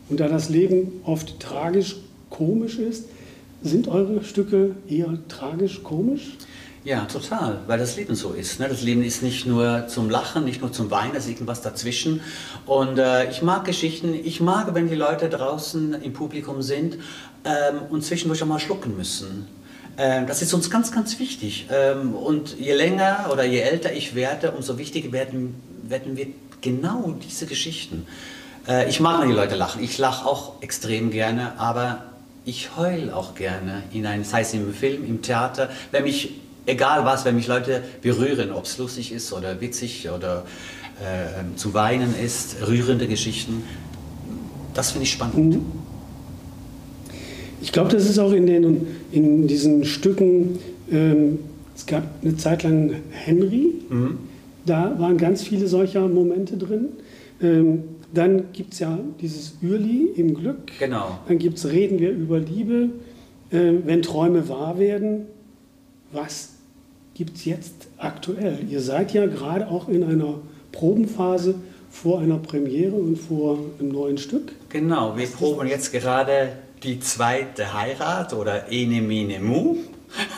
und 0.09 0.21
da 0.21 0.28
das 0.28 0.49
Leben 0.49 1.00
oft 1.05 1.40
tragisch 1.40 1.97
komisch 2.31 2.78
ist, 2.78 3.07
sind 3.62 3.88
eure 3.88 4.23
Stücke 4.23 4.76
eher 4.88 5.19
tragisch 5.28 5.83
komisch? 5.83 6.37
Ja, 6.85 7.05
total, 7.07 7.62
weil 7.66 7.81
das 7.81 7.97
Leben 7.97 8.14
so 8.14 8.33
ist. 8.33 8.61
Ne? 8.61 8.69
Das 8.69 8.83
Leben 8.83 9.02
ist 9.02 9.21
nicht 9.21 9.45
nur 9.45 9.88
zum 9.88 10.09
Lachen, 10.09 10.45
nicht 10.45 10.61
nur 10.61 10.71
zum 10.71 10.88
Weinen, 10.93 11.16
es 11.16 11.25
ist 11.25 11.31
irgendwas 11.33 11.61
dazwischen. 11.61 12.21
Und 12.64 12.99
äh, 12.99 13.28
ich 13.28 13.43
mag 13.43 13.64
Geschichten, 13.64 14.14
ich 14.14 14.40
mag, 14.40 14.73
wenn 14.73 14.88
die 14.88 14.95
Leute 14.95 15.28
draußen 15.28 16.00
im 16.00 16.12
Publikum 16.12 16.62
sind 16.62 16.99
ähm, 17.45 17.81
und 17.90 18.05
zwischendurch 18.05 18.40
auch 18.45 18.47
mal 18.47 18.61
schlucken 18.61 18.97
müssen. 18.97 19.49
Ähm, 19.99 20.28
das 20.28 20.43
ist 20.43 20.55
uns 20.55 20.71
ganz, 20.71 20.93
ganz 20.93 21.19
wichtig. 21.19 21.66
Ähm, 21.73 22.14
und 22.14 22.57
je 22.57 22.75
länger 22.75 23.31
oder 23.33 23.45
je 23.45 23.59
älter 23.59 23.93
ich 23.93 24.14
werde, 24.14 24.52
umso 24.52 24.78
wichtiger 24.78 25.11
werden, 25.11 25.57
werden 25.83 26.16
wir 26.16 26.28
genau 26.61 27.16
diese 27.21 27.47
Geschichten. 27.47 28.07
Äh, 28.69 28.89
ich 28.89 29.01
mag, 29.01 29.21
wenn 29.21 29.29
die 29.29 29.35
Leute 29.35 29.57
lachen. 29.57 29.83
Ich 29.83 29.99
lache 29.99 30.27
auch 30.27 30.63
extrem 30.63 31.11
gerne, 31.11 31.59
aber 31.59 32.03
ich 32.45 32.77
heule 32.77 33.15
auch 33.15 33.35
gerne, 33.35 33.83
in 33.93 34.07
ein, 34.07 34.25
sei 34.25 34.43
es 34.43 34.55
im 34.55 34.73
Film, 34.73 35.05
im 35.05 35.23
Theater, 35.23 35.69
wenn 35.91 36.05
mich 36.05 36.35
egal 36.67 37.05
was, 37.05 37.25
wenn 37.25 37.37
mich 37.37 37.47
Leute 37.47 37.83
berühren, 38.03 38.53
ob 38.53 38.65
es 38.65 38.79
lustig 38.79 39.13
ist 39.13 39.33
oder 39.33 39.61
witzig 39.61 40.09
oder 40.11 40.45
äh, 41.01 41.57
zu 41.57 41.75
weinen 41.75 42.15
ist, 42.19 42.57
rührende 42.67 43.07
Geschichten, 43.07 43.65
das 44.75 44.91
finde 44.93 45.05
ich 45.05 45.13
spannend. 45.13 45.55
Mhm. 45.55 45.63
Ich 47.63 47.73
glaube, 47.73 47.91
das 47.91 48.05
ist 48.05 48.19
auch 48.19 48.33
in, 48.33 48.47
den, 48.47 48.87
in 49.13 49.47
diesen 49.49 49.85
Stücken, 49.85 50.59
ähm, 50.91 51.39
es 51.75 51.87
gab 51.87 52.05
eine 52.23 52.37
Zeit 52.37 52.63
lang 52.63 52.97
Henry, 53.11 53.73
mhm. 53.89 54.19
da 54.67 54.95
waren 54.99 55.19
ganz 55.19 55.43
viele 55.43 55.67
solcher 55.67 56.07
Momente 56.07 56.57
drin. 56.57 56.89
Ähm, 57.43 57.85
dann 58.13 58.53
gibt 58.53 58.75
es 58.75 58.81
ja 58.81 58.99
dieses 59.21 59.55
Ürli 59.63 60.13
im 60.17 60.35
Glück. 60.35 60.73
Genau. 60.79 61.19
Dann 61.29 61.39
gibt 61.39 61.59
es 61.59 61.67
Reden 61.67 61.99
wir 61.99 62.11
über 62.11 62.39
Liebe, 62.39 62.91
äh, 63.51 63.73
wenn 63.85 64.03
Träume 64.03 64.49
wahr 64.49 64.79
werden. 64.79 65.27
Was 66.13 66.55
gibt 67.15 67.37
es 67.37 67.45
jetzt 67.45 67.89
aktuell? 67.99 68.59
Ihr 68.71 68.81
seid 68.81 69.13
ja 69.13 69.27
gerade 69.27 69.69
auch 69.69 69.89
in 69.89 70.05
einer 70.05 70.41
Probenphase 70.73 71.55
vor 71.91 72.21
einer 72.21 72.39
Premiere 72.39 72.95
und 72.95 73.17
vor 73.17 73.59
einem 73.79 73.91
neuen 73.91 74.19
Stück. 74.19 74.53
Genau, 74.69 75.17
wir 75.17 75.27
proben 75.27 75.67
jetzt 75.67 75.93
gerade 75.93 76.51
die 76.83 77.01
zweite 77.01 77.73
Heirat 77.73 78.35
oder 78.35 78.71
Ene 78.71 79.01
Mene 79.01 79.41
Mu. 79.41 79.77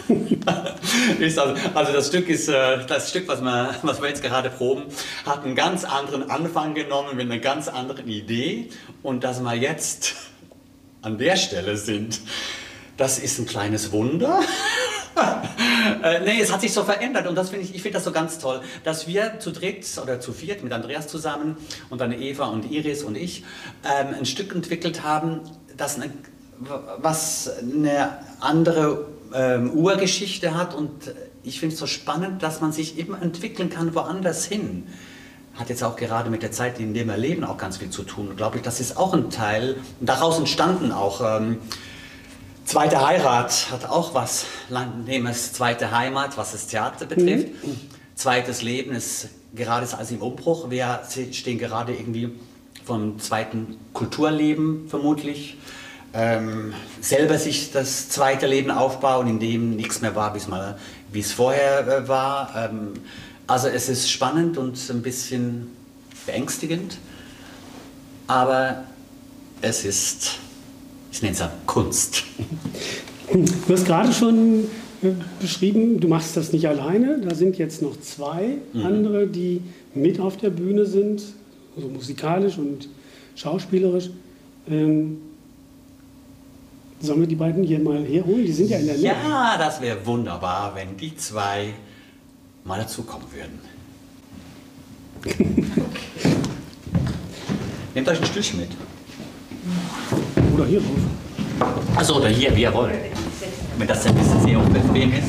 also, 1.21 1.41
also, 1.75 1.93
das 1.93 2.09
Stück 2.09 2.29
ist 2.29 2.49
äh, 2.49 2.85
das 2.87 3.11
Stück, 3.11 3.29
was 3.29 3.41
wir, 3.41 3.75
was 3.83 4.01
wir 4.01 4.09
jetzt 4.09 4.23
gerade 4.23 4.51
proben, 4.51 4.85
hat 5.27 5.45
einen 5.45 5.55
ganz 5.55 5.85
anderen 5.85 6.31
Anfang 6.31 6.75
genommen 6.75 7.17
mit 7.17 7.31
einer 7.31 7.39
ganz 7.39 7.69
anderen 7.69 8.09
Idee 8.09 8.71
und 9.03 9.25
dass 9.25 9.41
wir 9.41 9.55
jetzt 9.55 10.15
an 11.03 11.19
der 11.19 11.37
Stelle 11.37 11.77
sind, 11.77 12.21
das 12.97 13.19
ist 13.19 13.39
ein 13.39 13.47
kleines 13.47 13.93
Wunder. 13.93 14.41
äh, 16.03 16.21
nee, 16.21 16.41
es 16.41 16.53
hat 16.53 16.61
sich 16.61 16.73
so 16.73 16.85
verändert 16.85 17.27
und 17.27 17.35
das 17.35 17.51
finde 17.51 17.65
ich, 17.65 17.75
ich 17.75 17.83
finde 17.83 17.97
das 17.97 18.05
so 18.05 18.13
ganz 18.13 18.39
toll, 18.39 18.61
dass 18.85 19.07
wir 19.07 19.39
zu 19.39 19.53
dritt 19.53 19.87
oder 20.03 20.21
zu 20.21 20.33
viert 20.33 20.63
mit 20.63 20.73
Andreas 20.73 21.07
zusammen 21.07 21.57
und 21.91 22.01
dann 22.01 22.13
Eva 22.13 22.47
und 22.47 22.71
Iris 22.71 23.03
und 23.03 23.17
ich 23.17 23.45
ähm, 23.85 24.15
ein 24.19 24.27
Stück 24.27 24.55
entwickelt 24.55 25.03
haben, 25.03 25.41
das 25.77 25.97
eine, 25.97 26.11
was 26.99 27.51
eine 27.63 28.19
andere 28.41 29.07
ähm, 29.35 29.71
Urgeschichte 29.71 30.55
hat 30.55 30.75
und 30.75 30.91
ich 31.43 31.61
finde 31.61 31.75
es 31.75 31.81
so 31.81 31.87
spannend, 31.87 32.43
dass 32.43 32.61
man 32.61 32.73
sich 32.73 32.99
eben 32.99 33.15
entwickeln 33.15 33.71
kann 33.71 33.95
woanders 33.95 34.45
hin. 34.45 34.87
Hat 35.55 35.71
jetzt 35.71 35.83
auch 35.83 35.97
gerade 35.97 36.31
mit 36.31 36.43
der 36.43 36.53
Zeit, 36.53 36.79
in 36.79 36.95
der 36.95 37.05
wir 37.07 37.17
leben, 37.17 37.45
auch 37.45 37.59
ganz 37.59 37.79
viel 37.79 37.91
zu 37.91 38.03
tun. 38.03 38.37
Glaube 38.37 38.59
ich, 38.59 38.63
das 38.63 38.81
ist 38.81 38.97
auch 38.97 39.13
ein 39.13 39.31
Teil. 39.31 39.77
Und 40.01 40.09
daraus 40.09 40.39
entstanden 40.39 40.93
auch 40.93 41.21
ähm, 41.21 41.59
Zweite 42.69 43.01
Heirat 43.01 43.71
hat 43.71 43.89
auch 43.89 44.13
was 44.13 44.45
Landnehmers 44.69 45.55
zweite 45.55 45.91
Heimat, 45.91 46.37
was 46.37 46.53
das 46.53 46.67
Theater 46.67 47.07
betrifft. 47.07 47.65
Mhm. 47.65 47.81
Zweites 48.15 48.61
Leben 48.61 48.93
ist 48.93 49.31
gerade 49.55 49.85
ist 49.85 49.95
alles 49.95 50.11
im 50.11 50.21
Umbruch. 50.21 50.69
Wir 50.69 51.01
stehen 51.33 51.57
gerade 51.57 51.95
irgendwie 51.95 52.29
vom 52.85 53.19
zweiten 53.21 53.79
Kulturleben 53.95 54.87
vermutlich. 54.87 55.57
Ähm, 56.15 56.73
selber 57.01 57.39
sich 57.39 57.71
das 57.73 58.09
zweite 58.09 58.47
Leben 58.47 58.71
aufbauen, 58.71 59.29
in 59.29 59.39
dem 59.39 59.77
nichts 59.77 60.01
mehr 60.01 60.15
war, 60.15 60.35
wie 61.13 61.21
es 61.21 61.33
vorher 61.33 61.87
äh, 61.87 62.09
war. 62.09 62.53
Ähm, 62.57 62.95
also 63.47 63.69
es 63.69 63.89
ist 63.89 64.11
spannend 64.11 64.59
und 64.59 64.79
ein 64.91 65.03
bisschen 65.03 65.69
beängstigend, 66.27 66.99
aber 68.27 68.85
es 69.61 69.85
ist, 69.85 70.39
ich 71.13 71.23
nenne 71.23 71.35
es 71.35 71.41
ja 71.41 71.51
Kunst. 71.67 72.25
Du 73.31 73.75
hast 73.75 73.85
gerade 73.85 74.11
schon 74.11 74.65
äh, 75.03 75.09
beschrieben, 75.39 76.01
du 76.01 76.09
machst 76.09 76.35
das 76.35 76.51
nicht 76.55 76.67
alleine. 76.67 77.21
Da 77.21 77.35
sind 77.35 77.59
jetzt 77.59 77.83
noch 77.83 78.01
zwei 78.01 78.57
mhm. 78.73 78.87
andere, 78.87 79.27
die 79.27 79.61
mit 79.95 80.19
auf 80.19 80.39
der 80.39 80.49
Bühne 80.49 80.87
sind, 80.87 81.23
also 81.77 81.89
musikalisch 81.89 82.57
und 82.57 82.89
schauspielerisch. 83.35 84.09
Ähm, 84.67 85.19
sollen 87.01 87.21
wir 87.21 87.27
die 87.27 87.37
beiden 87.37 87.63
hier 87.63 87.79
mal 87.79 88.05
herholen? 88.05 88.45
Die 88.45 88.53
sind 88.53 88.71
ja 88.71 88.79
in 88.79 88.87
der 88.87 88.97
Nähe. 88.97 89.05
Ja, 89.05 89.57
das 89.59 89.81
wäre 89.81 90.05
wunderbar, 90.05 90.75
wenn 90.75 90.97
die 90.97 91.17
zwei 91.17 91.75
mal 92.65 92.79
dazukommen 92.81 93.27
würden. 93.33 93.59
Nehmt 97.95 98.09
euch 98.09 98.21
ein 98.21 98.27
Stückchen 98.27 98.61
mit. 98.61 98.71
Oder 100.55 100.67
hier 100.67 100.81
drauf. 100.81 100.99
Also 101.97 102.17
oder 102.17 102.29
hier, 102.29 102.55
wie 102.55 102.63
ihr 102.63 102.75
wollt. 102.75 102.95
Wenn 103.77 103.89
das 103.89 104.07
ein 104.07 104.15
bisschen 104.15 104.41
sehr 104.41 104.59
unbequem 104.59 105.13
ist. 105.13 105.29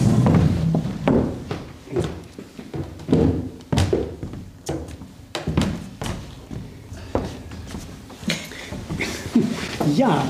Ja, 9.96 10.24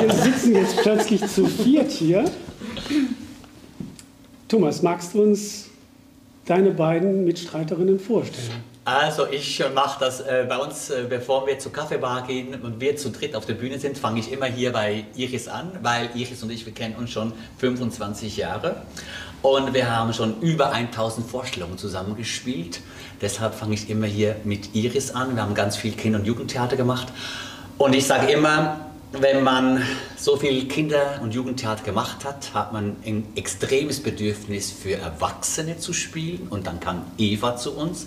wir 0.00 0.12
sitzen 0.12 0.54
jetzt 0.54 0.76
plötzlich 0.78 1.26
zu 1.26 1.46
viert 1.46 1.90
hier. 1.90 2.24
Thomas, 4.48 4.82
magst 4.82 5.14
du 5.14 5.22
uns 5.22 5.66
deine 6.46 6.70
beiden 6.70 7.24
Mitstreiterinnen 7.24 7.98
vorstellen? 7.98 8.64
Also 8.84 9.26
ich 9.30 9.62
mache 9.74 10.00
das 10.00 10.20
äh, 10.20 10.46
bei 10.48 10.56
uns, 10.56 10.88
äh, 10.88 11.04
bevor 11.06 11.46
wir 11.46 11.58
zur 11.58 11.72
Kaffeebar 11.72 12.26
gehen 12.26 12.54
und 12.62 12.80
wir 12.80 12.96
zu 12.96 13.10
dritt 13.10 13.36
auf 13.36 13.44
der 13.44 13.52
Bühne 13.52 13.78
sind, 13.78 13.98
fange 13.98 14.20
ich 14.20 14.32
immer 14.32 14.46
hier 14.46 14.72
bei 14.72 15.04
Iris 15.14 15.46
an, 15.46 15.72
weil 15.82 16.08
Iris 16.14 16.42
und 16.42 16.50
ich, 16.50 16.64
wir 16.64 16.72
kennen 16.72 16.94
uns 16.96 17.10
schon 17.10 17.34
25 17.58 18.38
Jahre 18.38 18.76
und 19.42 19.74
wir 19.74 19.94
haben 19.94 20.14
schon 20.14 20.40
über 20.40 20.72
1000 20.72 21.28
Vorstellungen 21.28 21.76
zusammengespielt. 21.76 22.80
Deshalb 23.20 23.54
fange 23.54 23.74
ich 23.74 23.90
immer 23.90 24.06
hier 24.06 24.36
mit 24.44 24.74
Iris 24.74 25.10
an. 25.10 25.34
Wir 25.34 25.42
haben 25.42 25.54
ganz 25.54 25.76
viel 25.76 25.92
Kinder- 25.92 26.20
und 26.20 26.24
Jugendtheater 26.24 26.76
gemacht 26.76 27.08
und 27.76 27.94
ich 27.94 28.06
sage 28.06 28.32
immer, 28.32 28.87
wenn 29.12 29.42
man 29.42 29.82
so 30.16 30.36
viel 30.36 30.68
Kinder- 30.68 31.20
und 31.22 31.32
Jugendtheater 31.32 31.82
gemacht 31.82 32.24
hat, 32.24 32.52
hat 32.54 32.72
man 32.72 32.96
ein 33.06 33.26
extremes 33.36 34.02
Bedürfnis 34.02 34.70
für 34.70 34.96
Erwachsene 34.96 35.78
zu 35.78 35.92
spielen 35.92 36.48
und 36.50 36.66
dann 36.66 36.80
kam 36.80 37.02
Eva 37.16 37.56
zu 37.56 37.72
uns. 37.72 38.06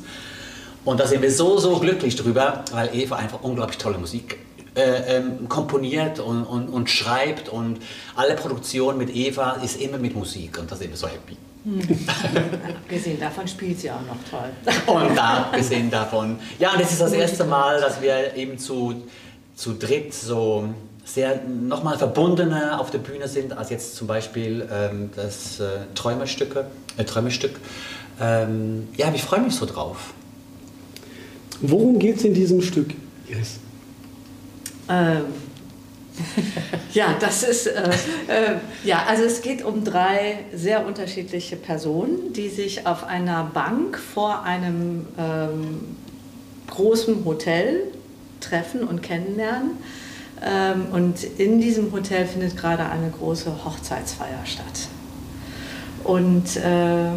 Und 0.83 0.99
da 0.99 1.07
sind 1.07 1.21
wir 1.21 1.31
so, 1.31 1.59
so 1.59 1.79
glücklich 1.79 2.15
drüber, 2.15 2.65
weil 2.71 2.95
Eva 2.95 3.17
einfach 3.17 3.41
unglaublich 3.43 3.77
tolle 3.77 3.97
Musik 3.97 4.37
äh, 4.75 5.17
ähm, 5.17 5.49
komponiert 5.49 6.19
und, 6.19 6.43
und, 6.43 6.69
und, 6.69 6.89
schreibt 6.89 7.49
und 7.49 7.79
alle 8.15 8.35
Produktion 8.35 8.97
mit 8.97 9.13
Eva 9.13 9.59
ist 9.63 9.81
immer 9.81 9.97
mit 9.97 10.15
Musik 10.15 10.57
und 10.59 10.71
da 10.71 10.75
sind 10.75 10.91
wir 10.91 10.97
so 10.97 11.07
happy. 11.07 11.35
Hm. 11.63 11.79
abgesehen 12.83 13.19
davon 13.19 13.47
spielt 13.47 13.79
sie 13.79 13.91
auch 13.91 14.01
noch 14.01 14.17
toll. 14.29 14.49
Und 14.87 15.19
abgesehen 15.19 15.91
davon, 15.91 16.39
ja, 16.57 16.71
und 16.73 16.79
es 16.79 16.93
ist 16.93 17.01
das 17.01 17.11
erste 17.11 17.43
Mal, 17.43 17.79
dass 17.81 18.01
wir 18.01 18.35
eben 18.35 18.57
zu, 18.57 19.03
zu 19.55 19.73
dritt 19.73 20.13
so 20.13 20.69
sehr 21.13 21.41
nochmal 21.43 21.97
verbundener 21.97 22.79
auf 22.79 22.91
der 22.91 22.99
Bühne 22.99 23.27
sind 23.27 23.57
als 23.57 23.69
jetzt 23.69 23.95
zum 23.95 24.07
Beispiel 24.07 24.67
ähm, 24.71 25.09
das 25.15 25.59
äh, 25.59 25.65
Träumerstücke, 25.93 26.65
äh, 26.97 27.03
Träumerstück. 27.03 27.59
Ähm, 28.19 28.87
ja, 28.95 29.11
ich 29.13 29.23
freue 29.23 29.41
mich 29.41 29.55
so 29.55 29.65
drauf. 29.65 30.13
Worum 31.61 31.99
geht 31.99 32.17
es 32.17 32.23
in 32.23 32.33
diesem 32.33 32.61
Stück, 32.61 32.93
Iris? 33.27 33.59
Ähm, 34.89 35.25
ja, 36.93 37.15
das 37.19 37.43
ist, 37.43 37.67
äh, 37.67 37.89
äh, 38.27 38.55
ja, 38.83 39.03
also 39.07 39.23
es 39.23 39.41
geht 39.41 39.63
um 39.63 39.83
drei 39.83 40.39
sehr 40.53 40.85
unterschiedliche 40.85 41.55
Personen, 41.55 42.33
die 42.33 42.49
sich 42.49 42.87
auf 42.87 43.03
einer 43.03 43.43
Bank 43.53 43.97
vor 43.97 44.43
einem 44.43 45.07
ähm, 45.17 45.95
großen 46.69 47.25
Hotel 47.25 47.83
treffen 48.39 48.83
und 48.83 49.01
kennenlernen. 49.01 49.71
Ähm, 50.43 50.85
und 50.91 51.23
in 51.37 51.61
diesem 51.61 51.91
Hotel 51.91 52.25
findet 52.25 52.57
gerade 52.57 52.83
eine 52.85 53.09
große 53.11 53.51
Hochzeitsfeier 53.63 54.45
statt. 54.45 54.89
Und 56.03 56.57
äh, 56.57 57.11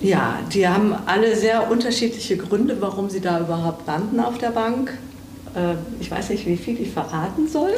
ja, 0.00 0.38
die 0.52 0.66
haben 0.66 0.94
alle 1.06 1.36
sehr 1.36 1.70
unterschiedliche 1.70 2.38
Gründe, 2.38 2.76
warum 2.80 3.10
sie 3.10 3.20
da 3.20 3.40
überhaupt 3.40 3.86
landen 3.86 4.20
auf 4.20 4.38
der 4.38 4.50
Bank. 4.50 4.96
Äh, 5.54 5.74
ich 6.00 6.10
weiß 6.10 6.30
nicht, 6.30 6.46
wie 6.46 6.56
viel 6.56 6.80
ich 6.80 6.90
verraten 6.90 7.46
soll. 7.46 7.72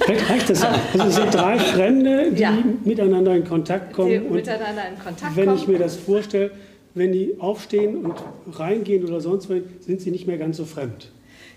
Vielleicht 0.00 0.28
reicht 0.28 0.50
das. 0.50 0.64
Also 0.64 1.06
es 1.06 1.14
sind 1.14 1.32
drei 1.32 1.58
Fremde, 1.58 2.32
die 2.32 2.42
ja. 2.42 2.52
miteinander 2.84 3.36
in 3.36 3.44
Kontakt 3.44 3.92
kommen. 3.92 4.10
Die 4.10 4.18
miteinander 4.18 4.88
in 4.88 4.98
Kontakt 4.98 5.36
wenn 5.36 5.46
kommen. 5.46 5.58
ich 5.58 5.68
mir 5.68 5.78
das 5.78 5.94
vorstelle, 5.94 6.50
wenn 6.94 7.12
die 7.12 7.36
aufstehen 7.38 8.04
und 8.04 8.14
reingehen 8.58 9.04
oder 9.04 9.20
sonst 9.20 9.48
was, 9.48 9.58
sind 9.80 10.00
sie 10.00 10.10
nicht 10.10 10.26
mehr 10.26 10.38
ganz 10.38 10.56
so 10.56 10.64
fremd. 10.64 11.10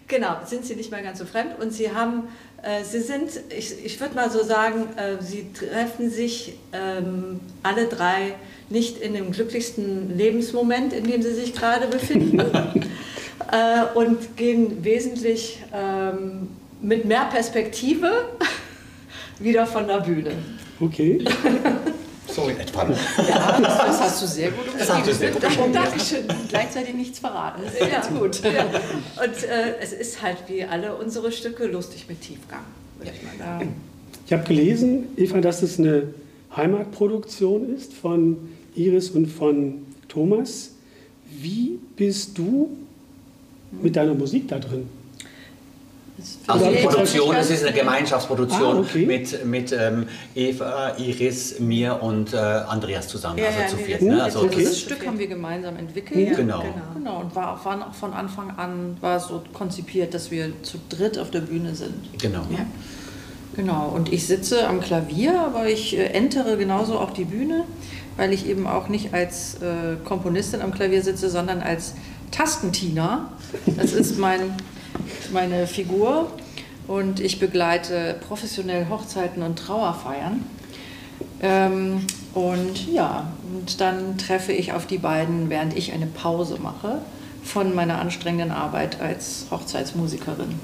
Genau, 0.07 0.37
sind 0.45 0.65
sie 0.65 0.75
nicht 0.75 0.91
mehr 0.91 1.01
ganz 1.01 1.17
so 1.17 1.25
fremd 1.25 1.59
und 1.59 1.71
sie 1.73 1.91
haben, 1.91 2.27
äh, 2.61 2.83
sie 2.83 3.01
sind, 3.01 3.31
ich, 3.49 3.83
ich 3.83 3.99
würde 3.99 4.13
mal 4.13 4.29
so 4.29 4.43
sagen, 4.43 4.87
äh, 4.97 5.21
sie 5.21 5.51
treffen 5.51 6.11
sich 6.11 6.53
ähm, 6.73 7.39
alle 7.63 7.87
drei 7.87 8.35
nicht 8.69 8.99
in 8.99 9.13
dem 9.13 9.31
glücklichsten 9.31 10.15
Lebensmoment, 10.15 10.93
in 10.93 11.05
dem 11.05 11.23
sie 11.23 11.33
sich 11.33 11.53
gerade 11.53 11.87
befinden 11.87 12.39
äh, 13.51 13.83
und 13.95 14.37
gehen 14.37 14.83
wesentlich 14.83 15.63
ähm, 15.73 16.49
mit 16.81 17.05
mehr 17.05 17.25
Perspektive 17.25 18.29
wieder 19.39 19.65
von 19.65 19.87
der 19.87 20.01
Bühne. 20.01 20.33
Okay. 20.79 21.25
So 22.35 22.49
in 22.49 22.59
etwa. 22.59 22.83
Ja, 23.29 23.59
das 23.61 24.01
hast 24.01 24.21
du 24.21 24.27
sehr 24.27 24.51
gut 24.51 24.65
Das 24.77 24.89
hast 24.89 25.07
du 25.07 25.13
sehr 25.13 25.31
gut 25.31 25.43
umgesetzt. 25.43 25.73
Dankeschön. 25.73 26.47
Gleichzeitig 26.49 26.93
nichts 26.93 27.19
verraten. 27.19 27.61
Das 27.63 27.73
ist 27.75 28.11
ja, 28.11 28.19
gut. 28.19 28.43
Ja. 28.43 28.65
Und 29.23 29.43
äh, 29.43 29.77
es 29.81 29.93
ist 29.93 30.21
halt 30.21 30.37
wie 30.47 30.63
alle 30.65 30.95
unsere 30.95 31.31
Stücke 31.31 31.65
lustig 31.67 32.05
mit 32.09 32.19
Tiefgang, 32.19 32.65
würde 32.97 33.13
ich 33.15 33.23
mal 33.23 33.37
sagen. 33.37 33.75
Ich 34.25 34.33
habe 34.33 34.43
gelesen, 34.43 35.07
Eva, 35.15 35.39
dass 35.39 35.61
es 35.61 35.79
eine 35.79 36.13
Heimatproduktion 36.55 37.73
ist 37.73 37.93
von 37.93 38.37
Iris 38.75 39.11
und 39.11 39.27
von 39.27 39.85
Thomas. 40.09 40.71
Wie 41.29 41.79
bist 41.95 42.37
du 42.37 42.75
mit 43.81 43.95
deiner 43.95 44.13
Musik 44.13 44.49
da 44.49 44.59
drin? 44.59 44.89
Also 46.47 46.69
die 46.69 46.77
Produktion, 46.77 47.35
es 47.35 47.49
ist 47.49 47.63
eine 47.63 47.75
Gemeinschaftsproduktion 47.75 48.77
ah, 48.77 48.79
okay. 48.79 49.05
mit, 49.05 49.45
mit 49.45 49.71
ähm, 49.71 50.07
Eva, 50.35 50.95
Iris, 50.97 51.59
mir 51.59 52.01
und 52.01 52.33
äh, 52.33 52.37
Andreas 52.37 53.07
zusammen, 53.07 53.39
ja, 53.39 53.47
also 53.47 53.59
ja, 53.59 53.67
zu 53.67 53.77
viert. 53.77 54.01
Ne? 54.01 54.23
Also 54.23 54.41
okay. 54.41 54.63
Das 54.63 54.79
Stück 54.79 55.05
haben 55.05 55.17
wir 55.19 55.27
gemeinsam 55.27 55.77
entwickelt. 55.77 56.29
Ja, 56.29 56.35
genau. 56.35 56.61
genau. 56.61 56.73
genau. 56.93 57.19
Und 57.21 57.35
war, 57.35 57.63
waren 57.65 57.83
auch 57.83 57.93
von 57.93 58.13
Anfang 58.13 58.51
an 58.57 58.97
war 59.01 59.19
so 59.19 59.43
konzipiert, 59.53 60.13
dass 60.13 60.31
wir 60.31 60.51
zu 60.63 60.77
dritt 60.89 61.17
auf 61.17 61.31
der 61.31 61.41
Bühne 61.41 61.75
sind. 61.75 61.93
Genau. 62.19 62.41
Genau. 63.55 63.91
Und 63.95 64.11
ich 64.11 64.27
sitze 64.27 64.67
am 64.67 64.81
Klavier, 64.81 65.39
aber 65.39 65.67
ich 65.67 65.97
äh, 65.97 66.07
entere 66.07 66.57
genauso 66.57 66.99
auch 66.99 67.11
die 67.11 67.25
Bühne, 67.25 67.63
weil 68.17 68.33
ich 68.33 68.47
eben 68.47 68.67
auch 68.67 68.89
nicht 68.89 69.13
als 69.13 69.55
äh, 69.55 69.95
Komponistin 70.03 70.61
am 70.61 70.73
Klavier 70.73 71.01
sitze, 71.01 71.29
sondern 71.29 71.61
als 71.61 71.93
Tastentina. 72.31 73.31
Das 73.77 73.93
ist 73.93 74.17
mein 74.17 74.53
meine 75.31 75.67
Figur 75.67 76.31
und 76.87 77.19
ich 77.19 77.39
begleite 77.39 78.15
professionell 78.27 78.87
Hochzeiten 78.89 79.43
und 79.43 79.57
Trauerfeiern. 79.57 80.43
Ähm, 81.41 82.01
und 82.33 82.91
ja, 82.91 83.31
und 83.53 83.79
dann 83.79 84.17
treffe 84.17 84.51
ich 84.51 84.73
auf 84.73 84.85
die 84.85 84.97
beiden, 84.97 85.49
während 85.49 85.77
ich 85.77 85.93
eine 85.93 86.05
Pause 86.05 86.57
mache 86.61 86.99
von 87.43 87.75
meiner 87.75 87.99
anstrengenden 87.99 88.51
Arbeit 88.51 88.99
als 88.99 89.45
Hochzeitsmusikerin. 89.51 90.59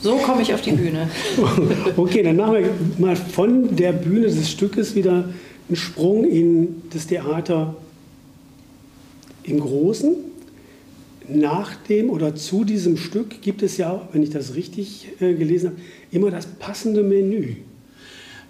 So 0.00 0.16
komme 0.16 0.42
ich 0.42 0.52
auf 0.52 0.62
die 0.62 0.72
Bühne. 0.72 1.08
Okay, 1.96 2.22
dann 2.22 2.36
machen 2.36 2.54
wir 2.54 2.70
mal 2.98 3.14
von 3.14 3.76
der 3.76 3.92
Bühne 3.92 4.26
des 4.26 4.50
Stückes 4.50 4.94
wieder 4.94 5.28
einen 5.68 5.76
Sprung 5.76 6.24
in 6.24 6.82
das 6.92 7.06
Theater 7.06 7.76
im 9.44 9.60
Großen 9.60 10.14
nach 11.36 11.74
dem 11.76 12.10
oder 12.10 12.34
zu 12.34 12.64
diesem 12.64 12.96
Stück 12.96 13.42
gibt 13.42 13.62
es 13.62 13.76
ja, 13.76 14.08
wenn 14.12 14.22
ich 14.22 14.30
das 14.30 14.54
richtig 14.54 15.08
äh, 15.20 15.34
gelesen 15.34 15.70
habe, 15.70 15.80
immer 16.10 16.30
das 16.30 16.46
passende 16.46 17.02
Menü. 17.02 17.56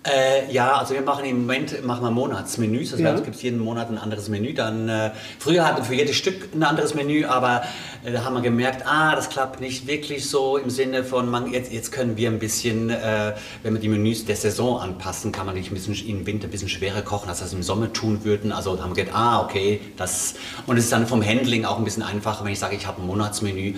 Äh, 0.04 0.52
ja, 0.52 0.78
also 0.78 0.94
wir 0.94 1.02
machen 1.02 1.24
im 1.24 1.42
Moment 1.42 1.84
machen 1.84 2.02
wir 2.02 2.10
Monatsmenüs. 2.10 2.90
Das 2.90 2.98
Ja. 2.98 3.10
heißt, 3.10 3.20
es 3.20 3.24
gibt 3.24 3.36
jeden 3.40 3.60
Monat 3.60 3.88
ein 3.88 3.98
anderes 3.98 4.28
Menü. 4.28 4.52
Dann, 4.52 4.88
äh, 4.88 5.12
früher 5.38 5.64
hatten 5.64 5.76
wir 5.78 5.84
für 5.84 5.94
jedes 5.94 6.16
Stück 6.16 6.52
ein 6.52 6.62
anderes 6.64 6.94
Menü, 6.94 7.24
aber 7.24 7.62
äh, 8.04 8.10
da 8.10 8.24
haben 8.24 8.34
wir 8.34 8.40
gemerkt, 8.42 8.84
ah, 8.84 9.14
das 9.14 9.28
klappt 9.28 9.60
nicht 9.60 9.86
wirklich 9.86 10.28
so 10.28 10.56
im 10.56 10.70
Sinne 10.70 11.04
von, 11.04 11.30
man, 11.30 11.52
jetzt, 11.52 11.72
jetzt 11.72 11.92
können 11.92 12.16
wir 12.16 12.28
ein 12.30 12.40
bisschen, 12.40 12.90
äh, 12.90 13.34
wenn 13.62 13.74
wir 13.74 13.80
die 13.80 13.88
Menüs 13.88 14.24
der 14.24 14.34
Saison 14.34 14.80
anpassen, 14.80 15.30
kann 15.30 15.46
man 15.46 15.54
nicht 15.54 15.70
ein 15.70 15.74
bisschen 15.74 15.94
im 16.08 16.26
Winter 16.26 16.48
ein 16.48 16.50
bisschen 16.50 16.68
schwerer 16.68 17.02
kochen, 17.02 17.28
als 17.28 17.38
wir 17.40 17.46
es 17.46 17.52
im 17.52 17.62
Sommer 17.62 17.92
tun 17.92 18.24
würden. 18.24 18.50
Also 18.50 18.74
da 18.74 18.82
haben 18.82 18.96
wir 18.96 19.04
gedacht, 19.04 19.16
ah, 19.16 19.42
okay, 19.44 19.80
das 19.96 20.34
und 20.66 20.78
es 20.78 20.84
ist 20.84 20.92
dann 20.92 21.06
vom 21.06 21.24
Handling 21.24 21.64
auch 21.64 21.78
ein 21.78 21.84
bisschen 21.84 22.02
einfacher, 22.02 22.44
wenn 22.44 22.52
ich 22.52 22.58
sage, 22.58 22.74
ich 22.74 22.88
habe 22.88 23.00
ein 23.00 23.06
Monatsmenü, 23.06 23.74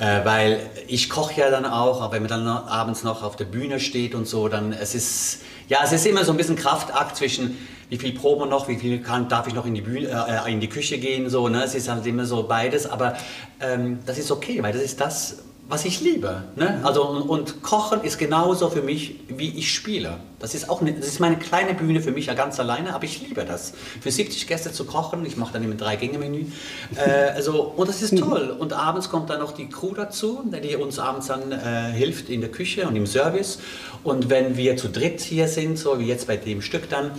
äh, 0.00 0.24
weil 0.24 0.58
ich 0.88 1.08
koche 1.08 1.40
ja 1.40 1.50
dann 1.50 1.66
auch, 1.66 2.00
aber 2.02 2.14
wenn 2.14 2.22
man 2.22 2.30
dann 2.30 2.48
abends 2.48 3.04
noch 3.04 3.22
auf 3.22 3.36
der 3.36 3.44
Bühne 3.44 3.78
steht 3.78 4.16
und 4.16 4.26
so, 4.26 4.48
dann 4.48 4.72
es 4.72 4.96
ist 4.96 5.38
ja, 5.68 5.80
es 5.84 5.92
ist 5.92 6.06
immer 6.06 6.24
so 6.24 6.32
ein 6.32 6.36
bisschen 6.36 6.56
Kraftakt 6.56 7.16
zwischen 7.16 7.56
wie 7.92 7.98
viel 7.98 8.12
proben 8.14 8.42
wir 8.42 8.46
noch, 8.46 8.68
wie 8.68 8.76
viel 8.76 9.02
kann, 9.02 9.28
darf 9.28 9.46
ich 9.46 9.52
noch 9.52 9.66
in 9.66 9.74
die, 9.74 9.82
Bühne, 9.82 10.08
äh, 10.46 10.50
in 10.50 10.60
die 10.60 10.68
Küche 10.68 10.96
gehen, 10.96 11.28
so, 11.28 11.50
ne? 11.50 11.62
es 11.62 11.74
ist 11.74 11.90
halt 11.90 12.06
immer 12.06 12.24
so 12.24 12.44
beides, 12.44 12.86
aber 12.86 13.14
ähm, 13.60 13.98
das 14.06 14.16
ist 14.16 14.30
okay, 14.30 14.62
weil 14.62 14.72
das 14.72 14.80
ist 14.80 14.98
das, 14.98 15.42
was 15.72 15.86
ich 15.86 16.02
liebe. 16.02 16.42
Ne? 16.54 16.80
Also, 16.82 17.02
und, 17.08 17.22
und 17.22 17.62
Kochen 17.62 18.02
ist 18.02 18.18
genauso 18.18 18.68
für 18.68 18.82
mich, 18.82 19.14
wie 19.28 19.58
ich 19.58 19.72
spiele. 19.72 20.18
Das 20.38 20.54
ist 20.54 20.68
auch 20.68 20.82
eine, 20.82 20.92
das 20.92 21.06
ist 21.06 21.18
meine 21.18 21.38
kleine 21.38 21.72
Bühne 21.72 22.02
für 22.02 22.10
mich 22.10 22.26
ja 22.26 22.34
ganz 22.34 22.60
alleine, 22.60 22.94
aber 22.94 23.04
ich 23.04 23.26
liebe 23.26 23.46
das. 23.46 23.72
Für 24.02 24.10
70 24.10 24.46
Gäste 24.46 24.70
zu 24.72 24.84
kochen, 24.84 25.24
ich 25.24 25.38
mache 25.38 25.54
dann 25.54 25.64
immer 25.64 25.72
ein 25.72 25.78
Drei-Gänge-Menü. 25.78 26.44
Äh, 26.96 27.30
also, 27.34 27.62
und 27.62 27.88
das 27.88 28.02
ist 28.02 28.18
toll. 28.18 28.54
Und 28.58 28.74
abends 28.74 29.08
kommt 29.08 29.30
dann 29.30 29.40
noch 29.40 29.52
die 29.52 29.70
Crew 29.70 29.94
dazu, 29.94 30.42
die 30.44 30.76
uns 30.76 30.98
abends 30.98 31.28
dann 31.28 31.52
äh, 31.52 31.90
hilft 31.92 32.28
in 32.28 32.42
der 32.42 32.50
Küche 32.50 32.86
und 32.86 32.94
im 32.94 33.06
Service. 33.06 33.58
Und 34.04 34.28
wenn 34.28 34.58
wir 34.58 34.76
zu 34.76 34.90
dritt 34.90 35.22
hier 35.22 35.48
sind, 35.48 35.78
so 35.78 35.98
wie 35.98 36.04
jetzt 36.04 36.26
bei 36.26 36.36
dem 36.36 36.60
Stück 36.60 36.90
dann, 36.90 37.12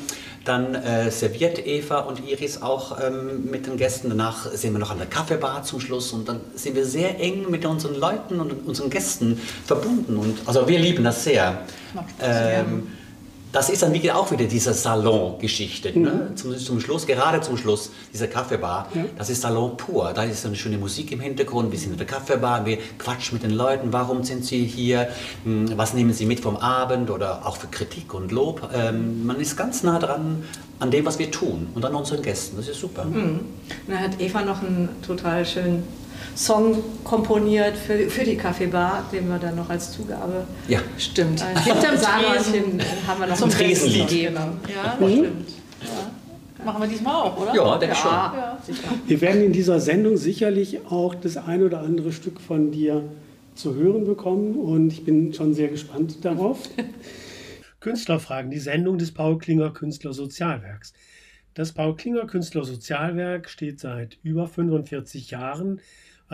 dann 0.45 0.75
äh, 0.75 1.09
serviert 1.09 1.65
Eva 1.65 1.99
und 1.99 2.27
Iris 2.27 2.61
auch 2.61 2.99
ähm, 3.01 3.49
mit 3.49 3.65
den 3.65 3.77
Gästen. 3.77 4.09
Danach 4.09 4.51
sind 4.51 4.73
wir 4.73 4.79
noch 4.79 4.91
an 4.91 4.97
der 4.97 5.07
Kaffeebar 5.07 5.63
zum 5.63 5.79
Schluss 5.79 6.11
und 6.11 6.27
dann 6.27 6.41
sind 6.55 6.75
wir 6.75 6.85
sehr 6.85 7.19
eng 7.19 7.49
mit 7.49 7.65
unseren 7.65 7.95
Leuten 7.95 8.39
und 8.39 8.67
unseren 8.67 8.89
Gästen 8.89 9.39
verbunden. 9.65 10.17
Und, 10.17 10.39
also 10.45 10.67
wir 10.67 10.79
lieben 10.79 11.03
das 11.03 11.23
sehr. 11.23 11.61
Macht 11.93 12.09
Spaß, 12.09 12.27
Ähm, 12.29 12.87
das 13.53 13.69
ist 13.69 13.83
dann 13.83 13.93
wieder 13.93 14.17
auch 14.17 14.31
wieder 14.31 14.45
diese 14.45 14.73
Salon-Geschichte. 14.73 15.97
Ne? 15.97 16.31
Zum, 16.35 16.57
zum 16.57 16.81
Schluss, 16.81 17.07
gerade 17.07 17.39
zum 17.39 17.55
Schluss, 17.55 17.91
diese 18.11 18.27
Kaffeebar, 18.27 18.89
das 19.17 19.29
ist 19.29 19.41
Salon 19.41 19.77
pur. 19.77 20.11
Da 20.13 20.23
ist 20.23 20.41
so 20.41 20.49
eine 20.49 20.57
schöne 20.57 20.77
Musik 20.77 21.13
im 21.13 21.21
Hintergrund, 21.21 21.71
wir 21.71 21.79
sind 21.79 21.91
in 21.91 21.97
der 21.97 22.07
Kaffeebar, 22.07 22.65
wir 22.65 22.79
quatschen 22.97 23.35
mit 23.35 23.43
den 23.43 23.51
Leuten, 23.51 23.93
warum 23.93 24.23
sind 24.23 24.43
sie 24.43 24.65
hier, 24.65 25.07
Hm, 25.43 25.77
was 25.77 25.93
nehmen 25.93 26.13
sie 26.13 26.25
mit 26.25 26.39
vom 26.39 26.57
Abend 26.57 27.09
oder 27.09 27.45
auch 27.45 27.57
für 27.57 27.67
Kritik 27.67 28.13
und 28.13 28.31
Lob. 28.31 28.69
Ähm, 28.73 29.25
man 29.25 29.39
ist 29.39 29.55
ganz 29.55 29.83
nah 29.83 29.99
dran 29.99 30.43
an 30.79 30.91
dem, 30.91 31.05
was 31.05 31.19
wir 31.19 31.31
tun 31.31 31.67
und 31.75 31.85
an 31.85 31.93
unseren 31.95 32.21
Gästen. 32.21 32.57
Das 32.57 32.67
ist 32.67 32.79
super. 32.79 33.03
Und 33.03 33.41
dann 33.87 33.99
hat 33.99 34.19
Eva 34.19 34.41
noch 34.41 34.61
einen 34.61 34.89
total 35.05 35.45
schönen 35.45 35.83
Song 36.35 36.83
komponiert 37.03 37.77
für, 37.77 38.09
für 38.09 38.23
die 38.23 38.35
Kaffeebar, 38.35 39.05
den 39.11 39.27
wir 39.29 39.37
dann 39.39 39.55
noch 39.55 39.69
als 39.69 39.91
Zugabe 39.91 40.45
Ja. 40.67 40.79
Stimmt. 40.97 41.41
äh, 41.41 41.59
Hinterm 41.59 41.97
Sahnehäubchen 41.97 42.81
haben 43.07 43.19
wir 43.19 43.27
noch 43.27 43.35
Zum 43.37 43.49
ein 43.49 43.55
Tresenlied. 43.55 44.09
Genau. 44.09 44.39
Ja, 44.39 44.97
das 44.99 45.11
stimmt. 45.11 45.49
Machen 46.65 46.81
wir 46.81 46.87
diesmal 46.87 47.15
auch, 47.15 47.37
oder? 47.41 47.53
Ja, 47.55 47.77
denke 47.77 47.93
ich 47.93 47.99
schon. 48.01 48.11
Ja, 48.11 48.57
sicher. 48.65 48.87
Wir 49.05 49.21
werden 49.21 49.43
in 49.43 49.51
dieser 49.51 49.79
Sendung 49.81 50.15
sicherlich 50.17 50.85
auch 50.89 51.13
das 51.13 51.35
ein 51.37 51.61
oder 51.61 51.81
andere 51.81 52.13
Stück 52.13 52.39
von 52.39 52.71
dir 52.71 53.03
zu 53.55 53.75
hören 53.75 54.05
bekommen 54.05 54.55
und 54.55 54.91
ich 54.93 55.03
bin 55.03 55.33
schon 55.33 55.53
sehr 55.53 55.67
gespannt 55.67 56.23
darauf. 56.23 56.59
Künstlerfragen, 57.81 58.49
die 58.49 58.59
Sendung 58.59 58.97
des 58.97 59.13
Paul 59.13 59.37
Klinger 59.37 59.71
Künstler 59.71 60.13
Sozialwerks. 60.13 60.93
Das 61.53 61.73
Paul 61.73 61.95
Klinger 61.95 62.25
Künstler 62.25 62.63
Sozialwerk 62.63 63.49
steht 63.49 63.79
seit 63.79 64.17
über 64.23 64.47
45 64.47 65.31
Jahren 65.31 65.81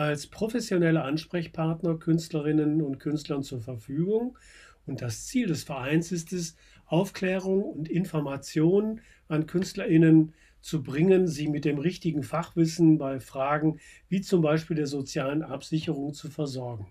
als 0.00 0.28
professionelle 0.28 1.02
Ansprechpartner 1.02 1.98
Künstlerinnen 1.98 2.80
und 2.80 2.98
Künstlern 3.00 3.42
zur 3.42 3.60
Verfügung 3.60 4.38
und 4.86 5.02
das 5.02 5.26
Ziel 5.26 5.46
des 5.46 5.62
Vereins 5.62 6.10
ist 6.10 6.32
es, 6.32 6.56
Aufklärung 6.86 7.62
und 7.64 7.86
Information 7.86 9.02
an 9.28 9.46
KünstlerInnen 9.46 10.32
zu 10.62 10.82
bringen, 10.82 11.28
sie 11.28 11.48
mit 11.48 11.66
dem 11.66 11.78
richtigen 11.78 12.22
Fachwissen 12.22 12.96
bei 12.96 13.20
Fragen 13.20 13.78
wie 14.08 14.22
zum 14.22 14.40
Beispiel 14.40 14.74
der 14.74 14.86
sozialen 14.86 15.42
Absicherung 15.42 16.14
zu 16.14 16.30
versorgen. 16.30 16.86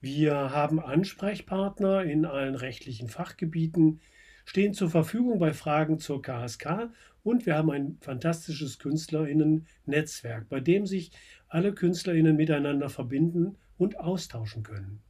Wir 0.00 0.32
haben 0.32 0.78
Ansprechpartner 0.78 2.04
in 2.04 2.24
allen 2.24 2.54
rechtlichen 2.54 3.08
Fachgebieten, 3.08 4.00
stehen 4.44 4.74
zur 4.74 4.90
Verfügung 4.90 5.38
bei 5.38 5.52
Fragen 5.52 5.98
zur 5.98 6.22
KSK 6.22 6.90
und 7.22 7.46
wir 7.46 7.56
haben 7.56 7.70
ein 7.70 7.98
fantastisches 8.00 8.78
KünstlerInnen-Netzwerk, 8.78 10.48
bei 10.48 10.60
dem 10.60 10.86
sich 10.86 11.12
alle 11.48 11.72
KünstlerInnen 11.72 12.36
miteinander 12.36 12.88
verbinden 12.88 13.56
und 13.78 14.00
austauschen 14.00 14.62
können. 14.62 15.00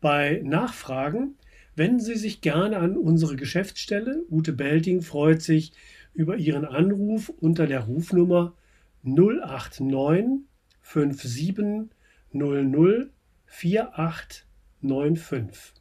Bei 0.00 0.40
Nachfragen 0.44 1.36
wenden 1.76 2.00
Sie 2.00 2.16
sich 2.16 2.40
gerne 2.40 2.78
an 2.78 2.96
unsere 2.96 3.36
Geschäftsstelle. 3.36 4.24
Ute 4.30 4.52
Belting 4.52 5.02
freut 5.02 5.42
sich 5.42 5.72
über 6.14 6.36
Ihren 6.36 6.64
Anruf 6.64 7.28
unter 7.28 7.66
der 7.66 7.80
Rufnummer 7.80 8.54
089 9.02 10.40
57 10.82 11.90
00 12.32 13.10
4895. 13.46 15.79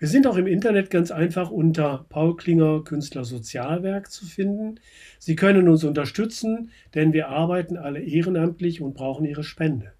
Wir 0.00 0.06
sind 0.06 0.28
auch 0.28 0.36
im 0.36 0.46
Internet 0.46 0.90
ganz 0.90 1.10
einfach 1.10 1.50
unter 1.50 2.06
Paul 2.08 2.36
Klinger 2.36 2.84
Künstler 2.84 3.24
Sozialwerk 3.24 4.12
zu 4.12 4.26
finden. 4.26 4.78
Sie 5.18 5.34
können 5.34 5.68
uns 5.68 5.82
unterstützen, 5.82 6.70
denn 6.94 7.12
wir 7.12 7.30
arbeiten 7.30 7.76
alle 7.76 7.98
ehrenamtlich 7.98 8.80
und 8.80 8.94
brauchen 8.94 9.26
Ihre 9.26 9.42
Spende. 9.42 9.92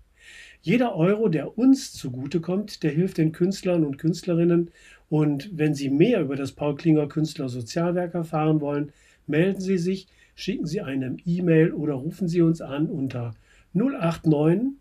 Jeder 0.61 0.95
Euro, 0.95 1.29
der 1.29 1.59
uns 1.59 1.93
zugutekommt, 1.95 2.85
der 2.85 2.93
hilft 2.93 3.19
den 3.19 3.33
Künstlern 3.33 3.85
und 3.85 3.99
Künstlerinnen. 3.99 4.71
Und 5.09 5.51
wenn 5.59 5.75
Sie 5.75 5.91
mehr 5.91 6.21
über 6.21 6.37
das 6.37 6.53
Paul 6.53 6.77
Klinger 6.77 7.09
Künstler 7.09 7.49
Sozialwerk 7.49 8.15
erfahren 8.15 8.61
wollen, 8.61 8.93
melden 9.27 9.61
Sie 9.61 9.79
sich, 9.79 10.07
schicken 10.37 10.67
Sie 10.67 10.81
eine 10.81 11.17
E-Mail 11.27 11.73
oder 11.73 11.95
rufen 11.95 12.29
Sie 12.29 12.41
uns 12.41 12.61
an 12.61 12.89
unter 12.89 13.35
089 13.73 14.75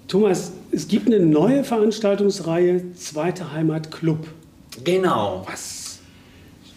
Thomas, 0.07 0.51
es 0.71 0.87
gibt 0.87 1.07
eine 1.07 1.19
neue 1.19 1.63
Veranstaltungsreihe 1.63 2.93
Zweite 2.93 3.51
Heimat 3.53 3.89
Club. 3.91 4.27
Genau. 4.83 5.43
Was, 5.49 5.99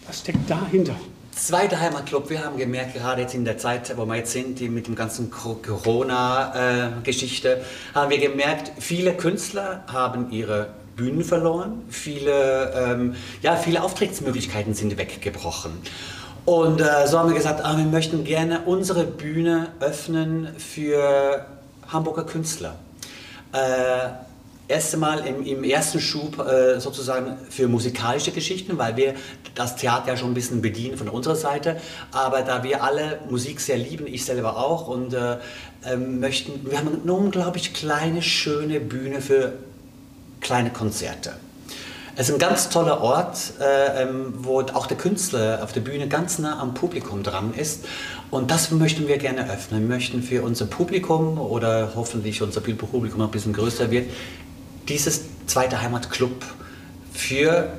was 0.07 0.21
steckt 0.21 0.49
dahinter? 0.49 0.95
Zweiter 1.33 1.81
Heimatclub, 1.81 2.31
wir 2.31 2.45
haben 2.45 2.57
gemerkt, 2.57 2.95
gerade 2.95 3.23
jetzt 3.23 3.35
in 3.35 3.45
der 3.45 3.59
Zeit, 3.59 3.93
wo 3.97 4.07
wir 4.07 4.15
jetzt 4.15 4.31
sind, 4.31 4.61
mit 4.73 4.87
dem 4.87 4.95
ganzen 4.95 5.33
Co- 5.33 5.59
Corona-Geschichte, 5.61 7.65
haben 7.93 8.11
wir 8.11 8.19
gemerkt, 8.19 8.71
viele 8.79 9.15
Künstler 9.15 9.83
haben 9.89 10.31
ihre 10.31 10.69
Bühnen 10.96 11.24
verloren, 11.24 11.83
viele, 11.88 12.72
ähm, 12.72 13.14
ja, 13.42 13.57
viele 13.57 13.83
Auftrittsmöglichkeiten 13.83 14.74
sind 14.74 14.96
weggebrochen. 14.96 15.72
Und 16.44 16.80
äh, 16.80 17.07
so 17.07 17.18
haben 17.18 17.30
wir 17.30 17.37
gesagt, 17.37 17.64
ah, 17.64 17.76
wir 17.76 17.85
möchten 17.85 18.24
gerne 18.24 18.61
unsere 18.66 19.04
Bühne 19.04 19.68
öffnen 19.80 20.48
für 20.59 21.46
Hamburger 21.88 22.24
Künstler. 22.24 22.76
Äh, 23.52 24.11
erst 24.68 24.94
einmal 24.94 25.26
im, 25.26 25.44
im 25.44 25.64
ersten 25.64 26.00
Schub 26.00 26.38
äh, 26.38 26.80
sozusagen 26.80 27.37
für 27.48 27.68
musikalische 27.68 28.30
Geschichten, 28.30 28.78
weil 28.78 28.96
wir 28.96 29.14
das 29.54 29.76
Theater 29.76 30.09
ja 30.09 30.16
schon 30.16 30.33
ein 30.33 30.35
bisschen 30.35 30.61
bedienen 30.61 30.96
von 30.96 31.09
unserer 31.09 31.37
Seite. 31.37 31.80
Aber 32.12 32.42
da 32.42 32.62
wir 32.62 32.83
alle 32.83 33.20
Musik 33.30 33.61
sehr 33.61 33.78
lieben, 33.78 34.07
ich 34.07 34.24
selber 34.24 34.57
auch, 34.57 34.88
und 34.88 35.14
äh, 35.14 35.37
ähm, 35.87 36.20
möchten, 36.20 36.68
wir 36.68 36.78
haben 36.78 36.88
eine 37.02 37.12
unglaublich 37.12 37.72
kleine, 37.74 38.22
schöne 38.22 38.80
Bühne 38.80 39.20
für 39.20 39.54
kleine 40.44 40.70
Konzerte. 40.70 41.33
Es 42.16 42.28
ist 42.28 42.35
ein 42.37 42.38
ganz 42.38 42.68
toller 42.68 43.00
Ort, 43.00 43.54
äh, 43.61 44.02
ähm, 44.02 44.35
wo 44.38 44.61
auch 44.61 44.87
der 44.87 44.96
Künstler 44.96 45.59
auf 45.64 45.72
der 45.72 45.80
Bühne 45.80 46.07
ganz 46.07 46.38
nah 46.38 46.61
am 46.61 46.72
Publikum 46.74 47.24
dran 47.24 47.52
ist. 47.52 47.87
Und 48.30 48.52
das 48.52 48.70
möchten 48.70 49.09
wir 49.09 49.18
gerne 49.18 49.50
öffnen. 49.50 49.80
Wir 49.80 49.96
möchten 49.96 50.22
für 50.22 50.42
unser 50.42 50.66
Publikum 50.66 51.38
oder 51.38 51.90
hoffentlich 51.96 52.40
unser 52.40 52.61
Publikum 52.61 53.20
ein 53.20 53.30
bisschen 53.33 53.52
größer 53.52 53.90
wird, 53.90 54.09
dieses 54.88 55.22
zweite 55.46 55.83
Heimatclub 55.83 56.44
für, 57.12 57.72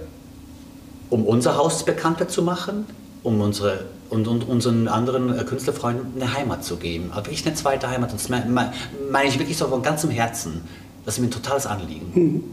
um 1.09 1.25
unser 1.25 1.55
Haus 1.55 1.85
bekannter 1.85 2.27
zu 2.27 2.41
machen, 2.41 2.85
um 3.23 3.39
unsere 3.39 3.85
und, 4.09 4.27
und 4.27 4.47
unseren 4.47 4.87
anderen 4.87 5.37
äh, 5.37 5.43
Künstlerfreunden 5.43 6.21
eine 6.21 6.33
Heimat 6.33 6.63
zu 6.63 6.77
geben. 6.77 7.11
Aber 7.11 7.25
wirklich 7.25 7.45
eine 7.45 7.55
zweite 7.55 7.89
Heimat. 7.89 8.11
Und 8.11 8.19
das 8.19 8.29
meine 8.29 8.49
mein, 8.49 8.73
meine 9.11 9.29
ich 9.29 9.39
wirklich 9.39 9.57
so 9.57 9.67
von 9.67 9.81
ganzem 9.81 10.09
Herzen. 10.09 10.61
Das 11.05 11.15
ist 11.15 11.19
mir 11.21 11.27
ein 11.27 11.31
totales 11.31 11.65
Anliegen. 11.65 12.43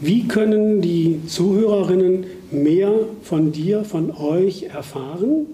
Wie 0.00 0.28
können 0.28 0.80
die 0.80 1.26
Zuhörerinnen 1.26 2.24
mehr 2.52 2.92
von 3.22 3.50
dir, 3.50 3.84
von 3.84 4.12
euch 4.12 4.64
erfahren? 4.64 5.46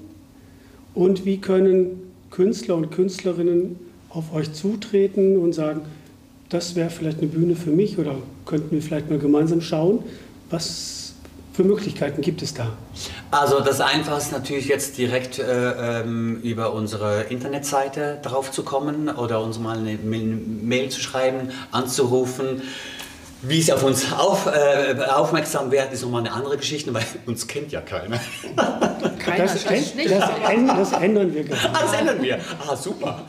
Und 0.95 1.25
wie 1.25 1.39
können 1.39 2.03
Künstler 2.31 2.77
und 2.77 2.91
Künstlerinnen 2.91 3.77
auf 4.11 4.35
euch 4.35 4.53
zutreten 4.53 5.39
und 5.39 5.55
sagen, 5.55 5.81
das 6.51 6.77
wäre 6.77 6.91
vielleicht 6.91 7.19
eine 7.19 7.29
Bühne 7.29 7.57
für 7.57 7.71
mich 7.71 7.99
oder 7.99 8.17
könnten 8.45 8.71
wir 8.71 8.83
vielleicht 8.83 9.09
mal 9.09 9.19
gemeinsam 9.19 9.61
schauen, 9.61 10.01
was 10.51 11.04
für 11.55 11.63
Möglichkeiten 11.63 12.21
gibt 12.21 12.43
es 12.43 12.53
da? 12.53 12.73
Also 13.31 13.61
das 13.61 13.81
Einfachste 13.81 14.31
ist 14.31 14.33
natürlich 14.33 14.67
jetzt 14.67 14.99
direkt 14.99 15.39
äh, 15.39 16.01
ähm, 16.01 16.41
über 16.43 16.73
unsere 16.73 17.23
Internetseite 17.23 18.19
drauf 18.23 18.51
zu 18.51 18.65
kommen 18.65 19.09
oder 19.09 19.41
uns 19.41 19.61
mal 19.61 19.79
eine 19.79 19.97
Mail 19.97 20.89
zu 20.89 21.01
schreiben, 21.01 21.53
anzurufen. 21.71 22.63
Wie 23.43 23.63
sie 23.63 23.73
auf 23.73 23.85
uns 23.85 24.13
auf, 24.13 24.47
äh, 24.47 24.97
aufmerksam 25.05 25.71
werden, 25.71 25.93
ist 25.93 26.03
nochmal 26.03 26.23
eine 26.23 26.33
andere 26.33 26.57
Geschichte, 26.57 26.93
weil 26.93 27.05
uns 27.27 27.47
kennt 27.47 27.71
ja 27.71 27.83
keiner. 27.83 28.19
Keiner 29.19 29.45
das, 29.45 29.63
das, 29.63 29.95
nicht, 29.95 30.11
das, 30.11 30.31
das, 30.91 30.93
ändern 30.93 31.33
wir 31.33 31.45
gerade. 31.45 31.69
Ah, 31.73 31.83
das 31.83 31.93
ändern 31.93 32.23
wir. 32.23 32.41
Ah, 32.67 32.75
super. 32.75 33.23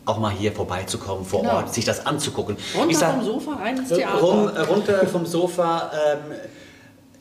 auch 0.06 0.18
mal 0.18 0.32
hier 0.32 0.52
vorbeizukommen 0.52 1.24
vor 1.24 1.44
genau. 1.44 1.58
Ort, 1.58 1.72
sich 1.72 1.86
das 1.86 2.08
anzugucken. 2.08 2.58
Runter 2.76 2.96
sag, 2.96 3.18
vom 3.18 3.26
Sofa 3.26 3.54
rein 3.58 3.78
ins 3.78 3.90
Theater. 3.90 4.22
Rum, 4.22 4.48
äh, 4.48 4.62
runter 4.62 5.06
vom 5.06 5.28
Sofa. 5.28 5.92
Ähm, 5.94 6.18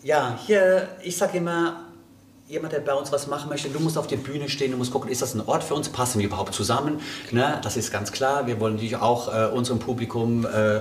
ja, 0.03 0.39
hier, 0.47 0.89
ich 1.03 1.19
sage 1.19 1.37
immer, 1.37 1.84
jemand, 2.55 2.73
der 2.73 2.81
bei 2.81 2.95
uns 2.95 3.13
was 3.13 3.27
machen 3.27 3.51
möchte, 3.51 3.69
du 3.69 3.81
musst 3.81 3.99
auf 3.99 4.07
der 4.07 4.17
Bühne 4.17 4.49
stehen, 4.49 4.71
du 4.71 4.79
musst 4.79 4.93
gucken, 4.93 5.11
ist 5.11 5.21
das 5.21 5.35
ein 5.35 5.43
Ort 5.45 5.65
für 5.65 5.75
uns, 5.75 5.89
passen 5.89 6.21
wir 6.21 6.27
überhaupt 6.27 6.55
zusammen? 6.55 7.01
Ne? 7.31 7.59
Das 7.63 7.77
ist 7.77 7.93
ganz 7.93 8.13
klar. 8.13 8.47
Wir 8.47 8.59
wollen 8.61 8.75
natürlich 8.75 8.97
auch 8.97 9.29
äh, 9.29 9.53
unserem 9.53 9.79
Publikum. 9.79 10.47
Äh, 10.47 10.81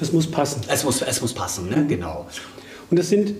es 0.00 0.12
muss 0.12 0.26
passen. 0.26 0.62
Es 0.68 0.82
muss, 0.82 1.02
es 1.02 1.20
muss 1.20 1.34
passen, 1.34 1.68
ne? 1.68 1.86
genau. 1.86 2.26
Und 2.90 2.98
das 2.98 3.10
sind 3.10 3.34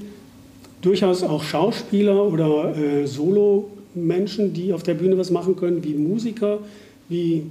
durchaus 0.83 1.23
auch 1.23 1.43
Schauspieler 1.43 2.23
oder 2.25 2.77
äh, 2.77 3.07
Solo-Menschen, 3.07 4.53
die 4.53 4.73
auf 4.73 4.83
der 4.83 4.95
Bühne 4.95 5.17
was 5.17 5.31
machen 5.31 5.57
können, 5.57 5.83
wie 5.83 5.95
Musiker, 5.95 6.59
wie 7.09 7.51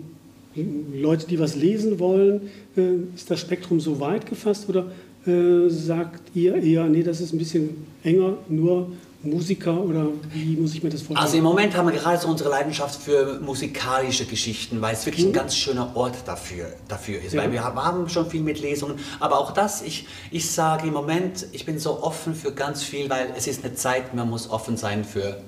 Leute, 0.94 1.28
die 1.28 1.40
was 1.40 1.56
lesen 1.56 2.00
wollen. 2.00 2.52
Äh, 2.78 3.16
ist 3.16 3.32
das 3.32 3.40
Spektrum 3.40 3.80
so 3.80 4.00
weit 4.00 4.28
gefasst 4.28 4.70
oder 4.70 4.92
äh, 5.26 5.70
sagt 5.70 6.22
ihr 6.36 6.56
eher, 6.56 6.86
nee, 6.86 7.02
das 7.02 7.20
ist 7.20 7.34
ein 7.34 7.40
bisschen 7.40 7.70
enger, 8.04 8.38
nur 8.48 8.92
Musiker 9.24 9.82
oder 9.82 10.08
wie 10.32 10.56
muss 10.58 10.76
ich 10.76 10.84
mir 10.84 10.90
das 10.90 11.02
vorstellen? 11.02 11.26
Also 11.26 11.38
im 11.38 11.44
Moment 11.44 11.76
haben 11.76 11.88
wir 11.88 11.98
gerade 11.98 12.20
so 12.20 12.28
unsere 12.28 12.50
Leidenschaft 12.50 13.02
für 13.02 13.40
musikalische 13.40 14.26
Geschichten, 14.26 14.82
weil 14.82 14.94
es 14.94 15.06
wirklich 15.06 15.26
mhm. 15.26 15.32
ein 15.32 15.34
ganz 15.34 15.56
schöner 15.56 15.96
Ort 15.96 16.16
dafür, 16.26 16.68
dafür 16.88 17.22
ist. 17.22 17.34
Ja. 17.34 17.42
Weil 17.42 17.52
wir 17.52 17.64
haben 17.64 18.08
schon 18.10 18.30
viel 18.30 18.42
mit 18.42 18.60
Lesungen, 18.60 19.00
aber 19.20 19.40
auch 19.40 19.52
das, 19.52 19.82
ich, 19.82 20.08
ich 20.30 20.50
sage 20.50 20.88
im 20.88 20.94
Moment, 20.94 21.48
ich 21.52 21.66
bin 21.66 21.80
so 21.80 22.04
offen 22.04 22.36
für 22.36 22.52
ganz 22.52 22.84
viel, 22.84 23.10
weil 23.10 23.34
es 23.36 23.48
ist 23.48 23.64
eine 23.64 23.74
Zeit, 23.74 24.14
man 24.14 24.30
muss 24.30 24.50
offen 24.50 24.78
sein 24.78 25.04
für 25.04 25.42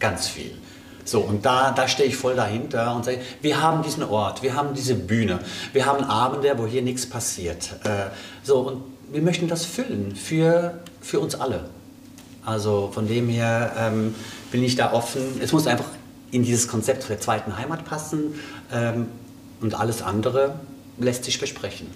ganz 0.00 0.26
viel. 0.26 0.52
So, 1.04 1.20
und 1.20 1.44
da, 1.44 1.70
da 1.70 1.86
stehe 1.86 2.08
ich 2.08 2.16
voll 2.16 2.34
dahinter 2.34 2.96
und 2.96 3.04
sage, 3.04 3.20
wir 3.42 3.60
haben 3.60 3.82
diesen 3.82 4.02
Ort, 4.02 4.42
wir 4.42 4.54
haben 4.54 4.74
diese 4.74 4.94
Bühne, 4.94 5.38
wir 5.72 5.86
haben 5.86 6.02
Abende, 6.02 6.54
wo 6.56 6.66
hier 6.66 6.82
nichts 6.82 7.06
passiert. 7.06 7.74
Äh, 7.84 8.10
so, 8.42 8.60
und 8.60 8.82
wir 9.12 9.22
möchten 9.22 9.46
das 9.46 9.66
füllen 9.66 10.16
für, 10.16 10.80
für 11.00 11.20
uns 11.20 11.34
alle. 11.34 11.68
Also 12.44 12.90
von 12.92 13.06
dem 13.08 13.28
her 13.28 13.72
ähm, 13.78 14.14
bin 14.50 14.62
ich 14.62 14.76
da 14.76 14.92
offen. 14.92 15.22
Es 15.40 15.52
muss 15.52 15.66
einfach 15.66 15.88
in 16.30 16.42
dieses 16.42 16.68
Konzept 16.68 17.08
der 17.08 17.20
zweiten 17.20 17.56
Heimat 17.56 17.84
passen 17.84 18.34
ähm, 18.72 19.06
und 19.60 19.74
alles 19.74 20.02
andere 20.02 20.58
lässt 20.98 21.24
sich 21.24 21.40
besprechen. 21.40 21.86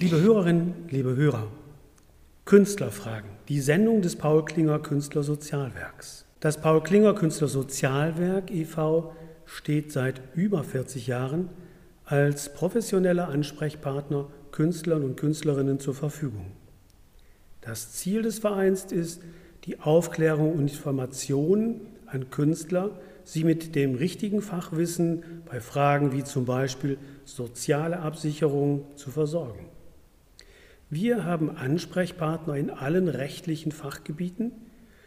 Liebe 0.00 0.20
Hörerinnen, 0.20 0.74
liebe 0.90 1.14
Hörer, 1.14 1.46
Künstlerfragen, 2.44 3.30
die 3.48 3.60
Sendung 3.60 4.02
des 4.02 4.16
Paul 4.16 4.44
Klinger 4.44 4.78
Künstlersozialwerks. 4.78 6.24
Das 6.40 6.60
Paul 6.60 6.82
Klinger 6.82 7.14
Künstlersozialwerk 7.14 8.50
e.V. 8.50 9.14
steht 9.46 9.92
seit 9.92 10.20
über 10.34 10.64
40 10.64 11.06
Jahren 11.06 11.48
als 12.04 12.52
professioneller 12.52 13.28
Ansprechpartner 13.28 14.26
Künstlern 14.50 15.04
und 15.04 15.16
Künstlerinnen 15.16 15.80
zur 15.80 15.94
Verfügung. 15.94 16.52
Das 17.60 17.92
Ziel 17.92 18.22
des 18.22 18.40
Vereins 18.40 18.84
ist, 18.92 19.20
die 19.64 19.80
Aufklärung 19.80 20.52
und 20.52 20.70
Information 20.70 21.80
an 22.06 22.30
Künstler, 22.30 22.90
sie 23.24 23.44
mit 23.44 23.74
dem 23.74 23.94
richtigen 23.94 24.42
Fachwissen 24.42 25.22
bei 25.46 25.60
Fragen 25.60 26.12
wie 26.12 26.24
zum 26.24 26.44
Beispiel 26.44 26.98
soziale 27.24 28.00
Absicherung 28.00 28.84
zu 28.96 29.10
versorgen. 29.10 29.66
Wir 30.90 31.24
haben 31.24 31.56
Ansprechpartner 31.56 32.56
in 32.56 32.70
allen 32.70 33.08
rechtlichen 33.08 33.72
Fachgebieten, 33.72 34.52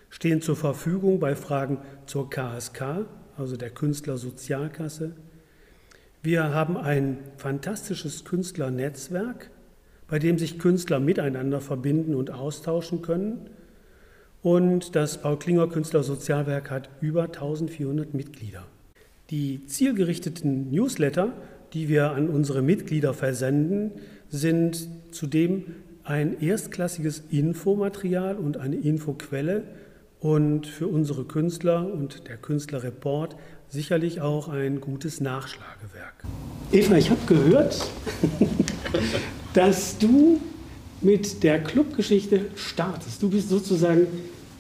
stehen 0.10 0.42
zur 0.42 0.56
Verfügung 0.56 1.20
bei 1.20 1.36
Fragen 1.36 1.78
zur 2.08 2.30
KSK, 2.30 3.06
also 3.38 3.56
der 3.56 3.70
Künstlersozialkasse. 3.70 5.16
Wir 6.24 6.54
haben 6.54 6.78
ein 6.78 7.20
fantastisches 7.38 8.26
Künstlernetzwerk, 8.26 9.52
bei 10.08 10.18
dem 10.18 10.40
sich 10.40 10.58
Künstler 10.58 11.00
miteinander 11.00 11.62
verbinden 11.62 12.16
und 12.16 12.32
austauschen 12.32 13.04
können 13.04 13.50
und 14.48 14.96
das 14.96 15.18
Paul 15.18 15.38
Klinger 15.38 15.68
Künstler 15.68 16.04
Sozialwerk 16.04 16.72
hat 16.72 16.90
über 17.02 17.24
1400 17.24 18.14
Mitglieder. 18.14 18.66
Die 19.30 19.66
zielgerichteten 19.66 20.72
Newsletter, 20.72 21.34
die 21.74 21.90
wir 21.90 22.12
an 22.12 22.30
unsere 22.30 22.62
Mitglieder 22.62 23.14
versenden, 23.14 23.92
sind 24.30 24.88
zudem 25.12 25.66
ein 26.06 26.40
erstklassiges 26.40 27.24
Infomaterial 27.30 28.38
und 28.38 28.56
eine 28.56 28.78
Infoquelle 28.78 29.64
und 30.22 30.66
für 30.66 30.88
unsere 30.88 31.26
Künstler 31.26 31.86
und 31.92 32.30
der 32.30 32.38
Künstlerreport 32.38 33.36
sicherlich 33.68 34.22
auch 34.22 34.48
ein 34.48 34.80
gutes 34.80 35.20
Nachschlagewerk. 35.20 36.24
Eva, 36.72 36.96
ich 36.96 37.10
habe 37.10 37.20
gehört, 37.28 37.86
dass 39.54 39.98
du 39.98 40.40
mit 41.02 41.44
der 41.44 41.62
Clubgeschichte 41.62 42.46
startest. 42.56 43.22
Du 43.22 43.30
bist 43.30 43.50
sozusagen 43.50 44.08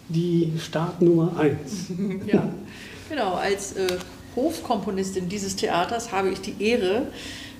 die 0.09 0.53
Startnummer 0.59 1.37
1. 1.37 1.91
ja, 2.25 2.49
genau. 3.09 3.33
Als 3.33 3.73
äh, 3.73 3.97
Hofkomponistin 4.35 5.29
dieses 5.29 5.55
Theaters 5.55 6.11
habe 6.11 6.29
ich 6.29 6.41
die 6.41 6.55
Ehre, 6.59 7.07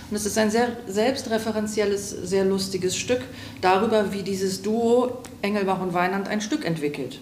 Und 0.10 0.15
es 0.15 0.27
ist 0.27 0.38
ein 0.38 0.51
sehr 0.51 0.67
selbstreferenzielles, 0.86 2.12
sehr 2.12 2.45
lustiges 2.45 2.95
Stück 2.95 3.21
darüber, 3.62 4.13
wie 4.13 4.21
dieses 4.21 4.62
Duo 4.62 5.17
Engelbach 5.41 5.82
und 5.82 5.95
Weinand 5.95 6.27
ein 6.27 6.41
Stück 6.41 6.63
entwickelt. 6.63 7.19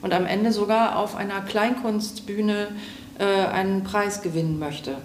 Und 0.00 0.14
am 0.14 0.24
Ende 0.24 0.50
sogar 0.50 0.96
auf 0.96 1.14
einer 1.14 1.42
Kleinkunstbühne 1.42 2.68
äh, 3.18 3.24
einen 3.24 3.84
Preis 3.84 4.22
gewinnen 4.22 4.58
möchte. 4.58 4.96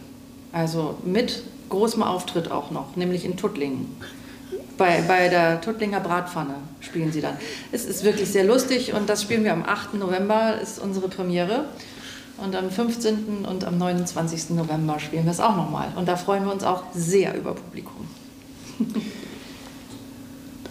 Also 0.53 0.95
mit 1.03 1.43
großem 1.69 2.01
Auftritt 2.01 2.49
auch 2.49 2.71
noch, 2.71 2.95
nämlich 2.95 3.25
in 3.25 3.35
Tuttlingen. 3.35 3.97
Bei, 4.77 5.01
bei 5.07 5.27
der 5.29 5.59
Tuttlinger 5.61 5.99
Bratpfanne 5.99 6.53
spielen 6.81 7.11
sie 7.11 7.21
dann. 7.21 7.33
Es 7.71 7.85
ist 7.85 8.03
wirklich 8.03 8.29
sehr 8.29 8.43
lustig 8.43 8.93
und 8.93 9.09
das 9.09 9.23
spielen 9.23 9.43
wir 9.43 9.53
am 9.53 9.63
8. 9.63 9.95
November, 9.95 10.59
ist 10.61 10.77
unsere 10.79 11.07
Premiere. 11.07 11.65
Und 12.37 12.55
am 12.55 12.69
15. 12.69 13.45
und 13.49 13.63
am 13.65 13.79
29. 13.79 14.51
November 14.51 14.99
spielen 14.99 15.25
wir 15.25 15.31
es 15.31 15.39
auch 15.39 15.55
nochmal. 15.57 15.87
Und 15.95 16.07
da 16.07 16.15
freuen 16.15 16.45
wir 16.45 16.53
uns 16.53 16.63
auch 16.63 16.83
sehr 16.93 17.35
über 17.35 17.55
Publikum. 17.55 18.05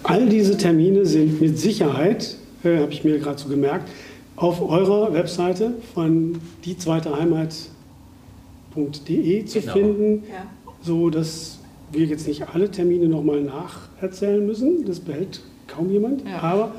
All 0.05 0.29
diese 0.29 0.57
Termine 0.57 1.05
sind 1.07 1.41
mit 1.41 1.59
Sicherheit, 1.59 2.37
äh, 2.63 2.79
habe 2.79 2.93
ich 2.93 3.03
mir 3.03 3.19
gerade 3.19 3.39
so 3.39 3.49
gemerkt, 3.49 3.89
auf 4.37 4.63
eurer 4.63 5.13
Webseite 5.13 5.75
von 5.95 6.41
diezweiteheimat.de 6.65 9.45
zu 9.47 9.61
Genau. 9.61 9.73
finden, 9.73 10.23
Ja. 10.31 10.45
so 10.83 11.11
dass 11.11 11.56
wir 11.93 12.07
jetzt 12.07 12.27
nicht 12.27 12.49
alle 12.53 12.71
Termine 12.71 13.09
nochmal 13.09 13.43
nacherzählen 13.43 14.45
müssen. 14.45 14.85
Das 14.85 15.01
behält 15.01 15.41
kaum 15.67 15.91
jemand. 15.91 16.25
Ja. 16.25 16.41
Aber 16.41 16.75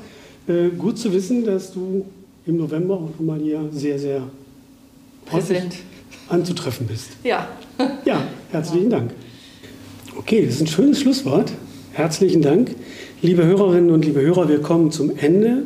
äh, 0.46 0.68
gut 0.68 0.98
zu 0.98 1.12
wissen, 1.12 1.44
dass 1.44 1.72
du 1.72 2.04
im 2.46 2.56
November 2.56 2.94
auch 2.94 3.10
nochmal 3.18 3.40
hier 3.40 3.68
sehr, 3.72 3.98
sehr 3.98 4.22
Präsent. 5.26 5.76
anzutreffen 6.28 6.86
bist. 6.86 7.10
Ja, 7.24 7.48
Ja, 8.04 8.22
herzlichen 8.50 8.90
Dank. 8.90 9.12
Okay, 10.16 10.44
das 10.44 10.54
ist 10.54 10.60
ein 10.62 10.66
schönes 10.66 11.00
Schlusswort. 11.00 11.52
Herzlichen 11.92 12.42
Dank. 12.42 12.74
Liebe 13.22 13.44
Hörerinnen 13.44 13.90
und 13.90 14.04
liebe 14.04 14.20
Hörer, 14.20 14.48
wir 14.48 14.60
kommen 14.60 14.90
zum 14.90 15.16
Ende 15.16 15.62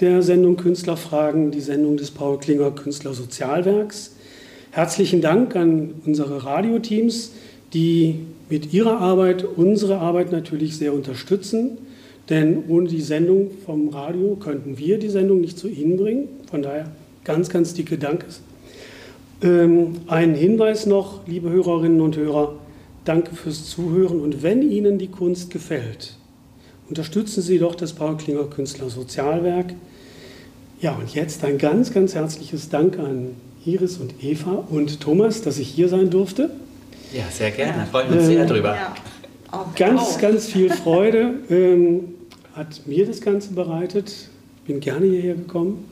der 0.00 0.22
Sendung 0.22 0.56
Künstlerfragen, 0.56 1.50
die 1.50 1.60
Sendung 1.60 1.96
des 1.96 2.10
Paul 2.10 2.38
Klinger 2.38 2.70
Künstler 2.70 3.14
Sozialwerks. 3.14 4.14
Herzlichen 4.72 5.20
Dank 5.20 5.56
an 5.56 5.94
unsere 6.04 6.44
Radioteams, 6.44 7.30
die 7.74 8.20
mit 8.48 8.72
ihrer 8.72 9.00
Arbeit 9.00 9.44
unsere 9.44 9.98
Arbeit 9.98 10.32
natürlich 10.32 10.76
sehr 10.76 10.94
unterstützen. 10.94 11.78
Denn 12.30 12.64
ohne 12.68 12.88
die 12.88 13.02
Sendung 13.02 13.50
vom 13.66 13.88
Radio 13.90 14.36
könnten 14.36 14.78
wir 14.78 14.98
die 14.98 15.10
Sendung 15.10 15.40
nicht 15.40 15.58
zu 15.58 15.68
Ihnen 15.68 15.98
bringen. 15.98 16.28
Von 16.50 16.62
daher 16.62 16.90
ganz, 17.24 17.50
ganz 17.50 17.74
dicke 17.74 17.98
Dankes. 17.98 18.40
Ähm, 19.42 19.96
ein 20.06 20.34
Hinweis 20.34 20.86
noch, 20.86 21.26
liebe 21.26 21.50
Hörerinnen 21.50 22.00
und 22.00 22.16
Hörer, 22.16 22.54
danke 23.04 23.34
fürs 23.34 23.66
Zuhören 23.66 24.20
und 24.20 24.42
wenn 24.42 24.62
Ihnen 24.62 24.96
die 24.96 25.08
Kunst 25.08 25.50
gefällt, 25.50 26.16
unterstützen 26.88 27.42
Sie 27.42 27.58
doch 27.58 27.74
das 27.74 27.92
Paul 27.92 28.16
Klinger 28.16 28.44
Künstler 28.44 28.88
Sozialwerk. 28.88 29.74
Ja, 30.80 30.94
und 30.96 31.14
jetzt 31.14 31.44
ein 31.44 31.58
ganz, 31.58 31.92
ganz 31.92 32.14
herzliches 32.14 32.70
Dank 32.70 32.98
an 32.98 33.30
Iris 33.66 33.98
und 33.98 34.22
Eva 34.22 34.64
und 34.70 35.00
Thomas, 35.00 35.42
dass 35.42 35.58
ich 35.58 35.68
hier 35.68 35.88
sein 35.88 36.08
durfte. 36.08 36.50
Ja, 37.14 37.24
sehr 37.30 37.50
gerne. 37.50 37.86
Freuen 37.90 38.12
uns 38.12 38.26
sehr 38.26 38.42
Äh, 38.44 38.46
drüber. 38.46 38.74
ja. 38.74 38.94
Auch, 39.50 39.74
Ganz, 39.76 40.00
auch. 40.00 40.20
ganz 40.20 40.46
viel 40.46 40.68
Freude 40.70 41.34
ähm, 41.48 42.00
hat 42.54 42.86
mir 42.86 43.06
das 43.06 43.20
Ganze 43.20 43.52
bereitet. 43.52 44.08
Ich 44.58 44.62
bin 44.66 44.80
gerne 44.80 45.06
hierher 45.06 45.34
gekommen, 45.34 45.84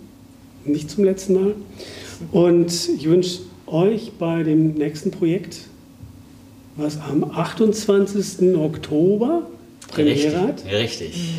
nicht 0.65 0.91
zum 0.91 1.05
letzten 1.05 1.35
Mal. 1.35 1.55
Und 2.33 2.73
ich 2.97 3.09
wünsche 3.09 3.41
euch 3.67 4.13
bei 4.19 4.43
dem 4.43 4.75
nächsten 4.75 5.11
Projekt, 5.13 5.59
was 6.77 6.99
am 7.01 7.23
28. 7.25 8.57
Oktober 8.57 9.43
Premiere 9.89 10.41
hat, 10.41 10.65
Richtig. 10.65 10.73
Richtig. 10.73 11.35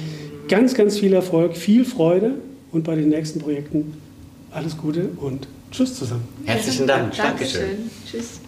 ganz, 0.47 0.73
ganz 0.75 0.99
viel 0.99 1.13
Erfolg, 1.13 1.57
viel 1.57 1.83
Freude 1.85 2.35
und 2.71 2.83
bei 2.83 2.95
den 2.95 3.09
nächsten 3.09 3.39
Projekten 3.39 3.93
alles 4.51 4.77
Gute 4.77 5.09
und 5.17 5.47
Tschüss 5.71 5.95
zusammen. 5.95 6.23
Herzlichen 6.45 6.85
Dank. 6.87 7.15
Dankeschön. 7.17 7.61
Dankeschön. 7.61 7.89
Tschüss. 8.09 8.39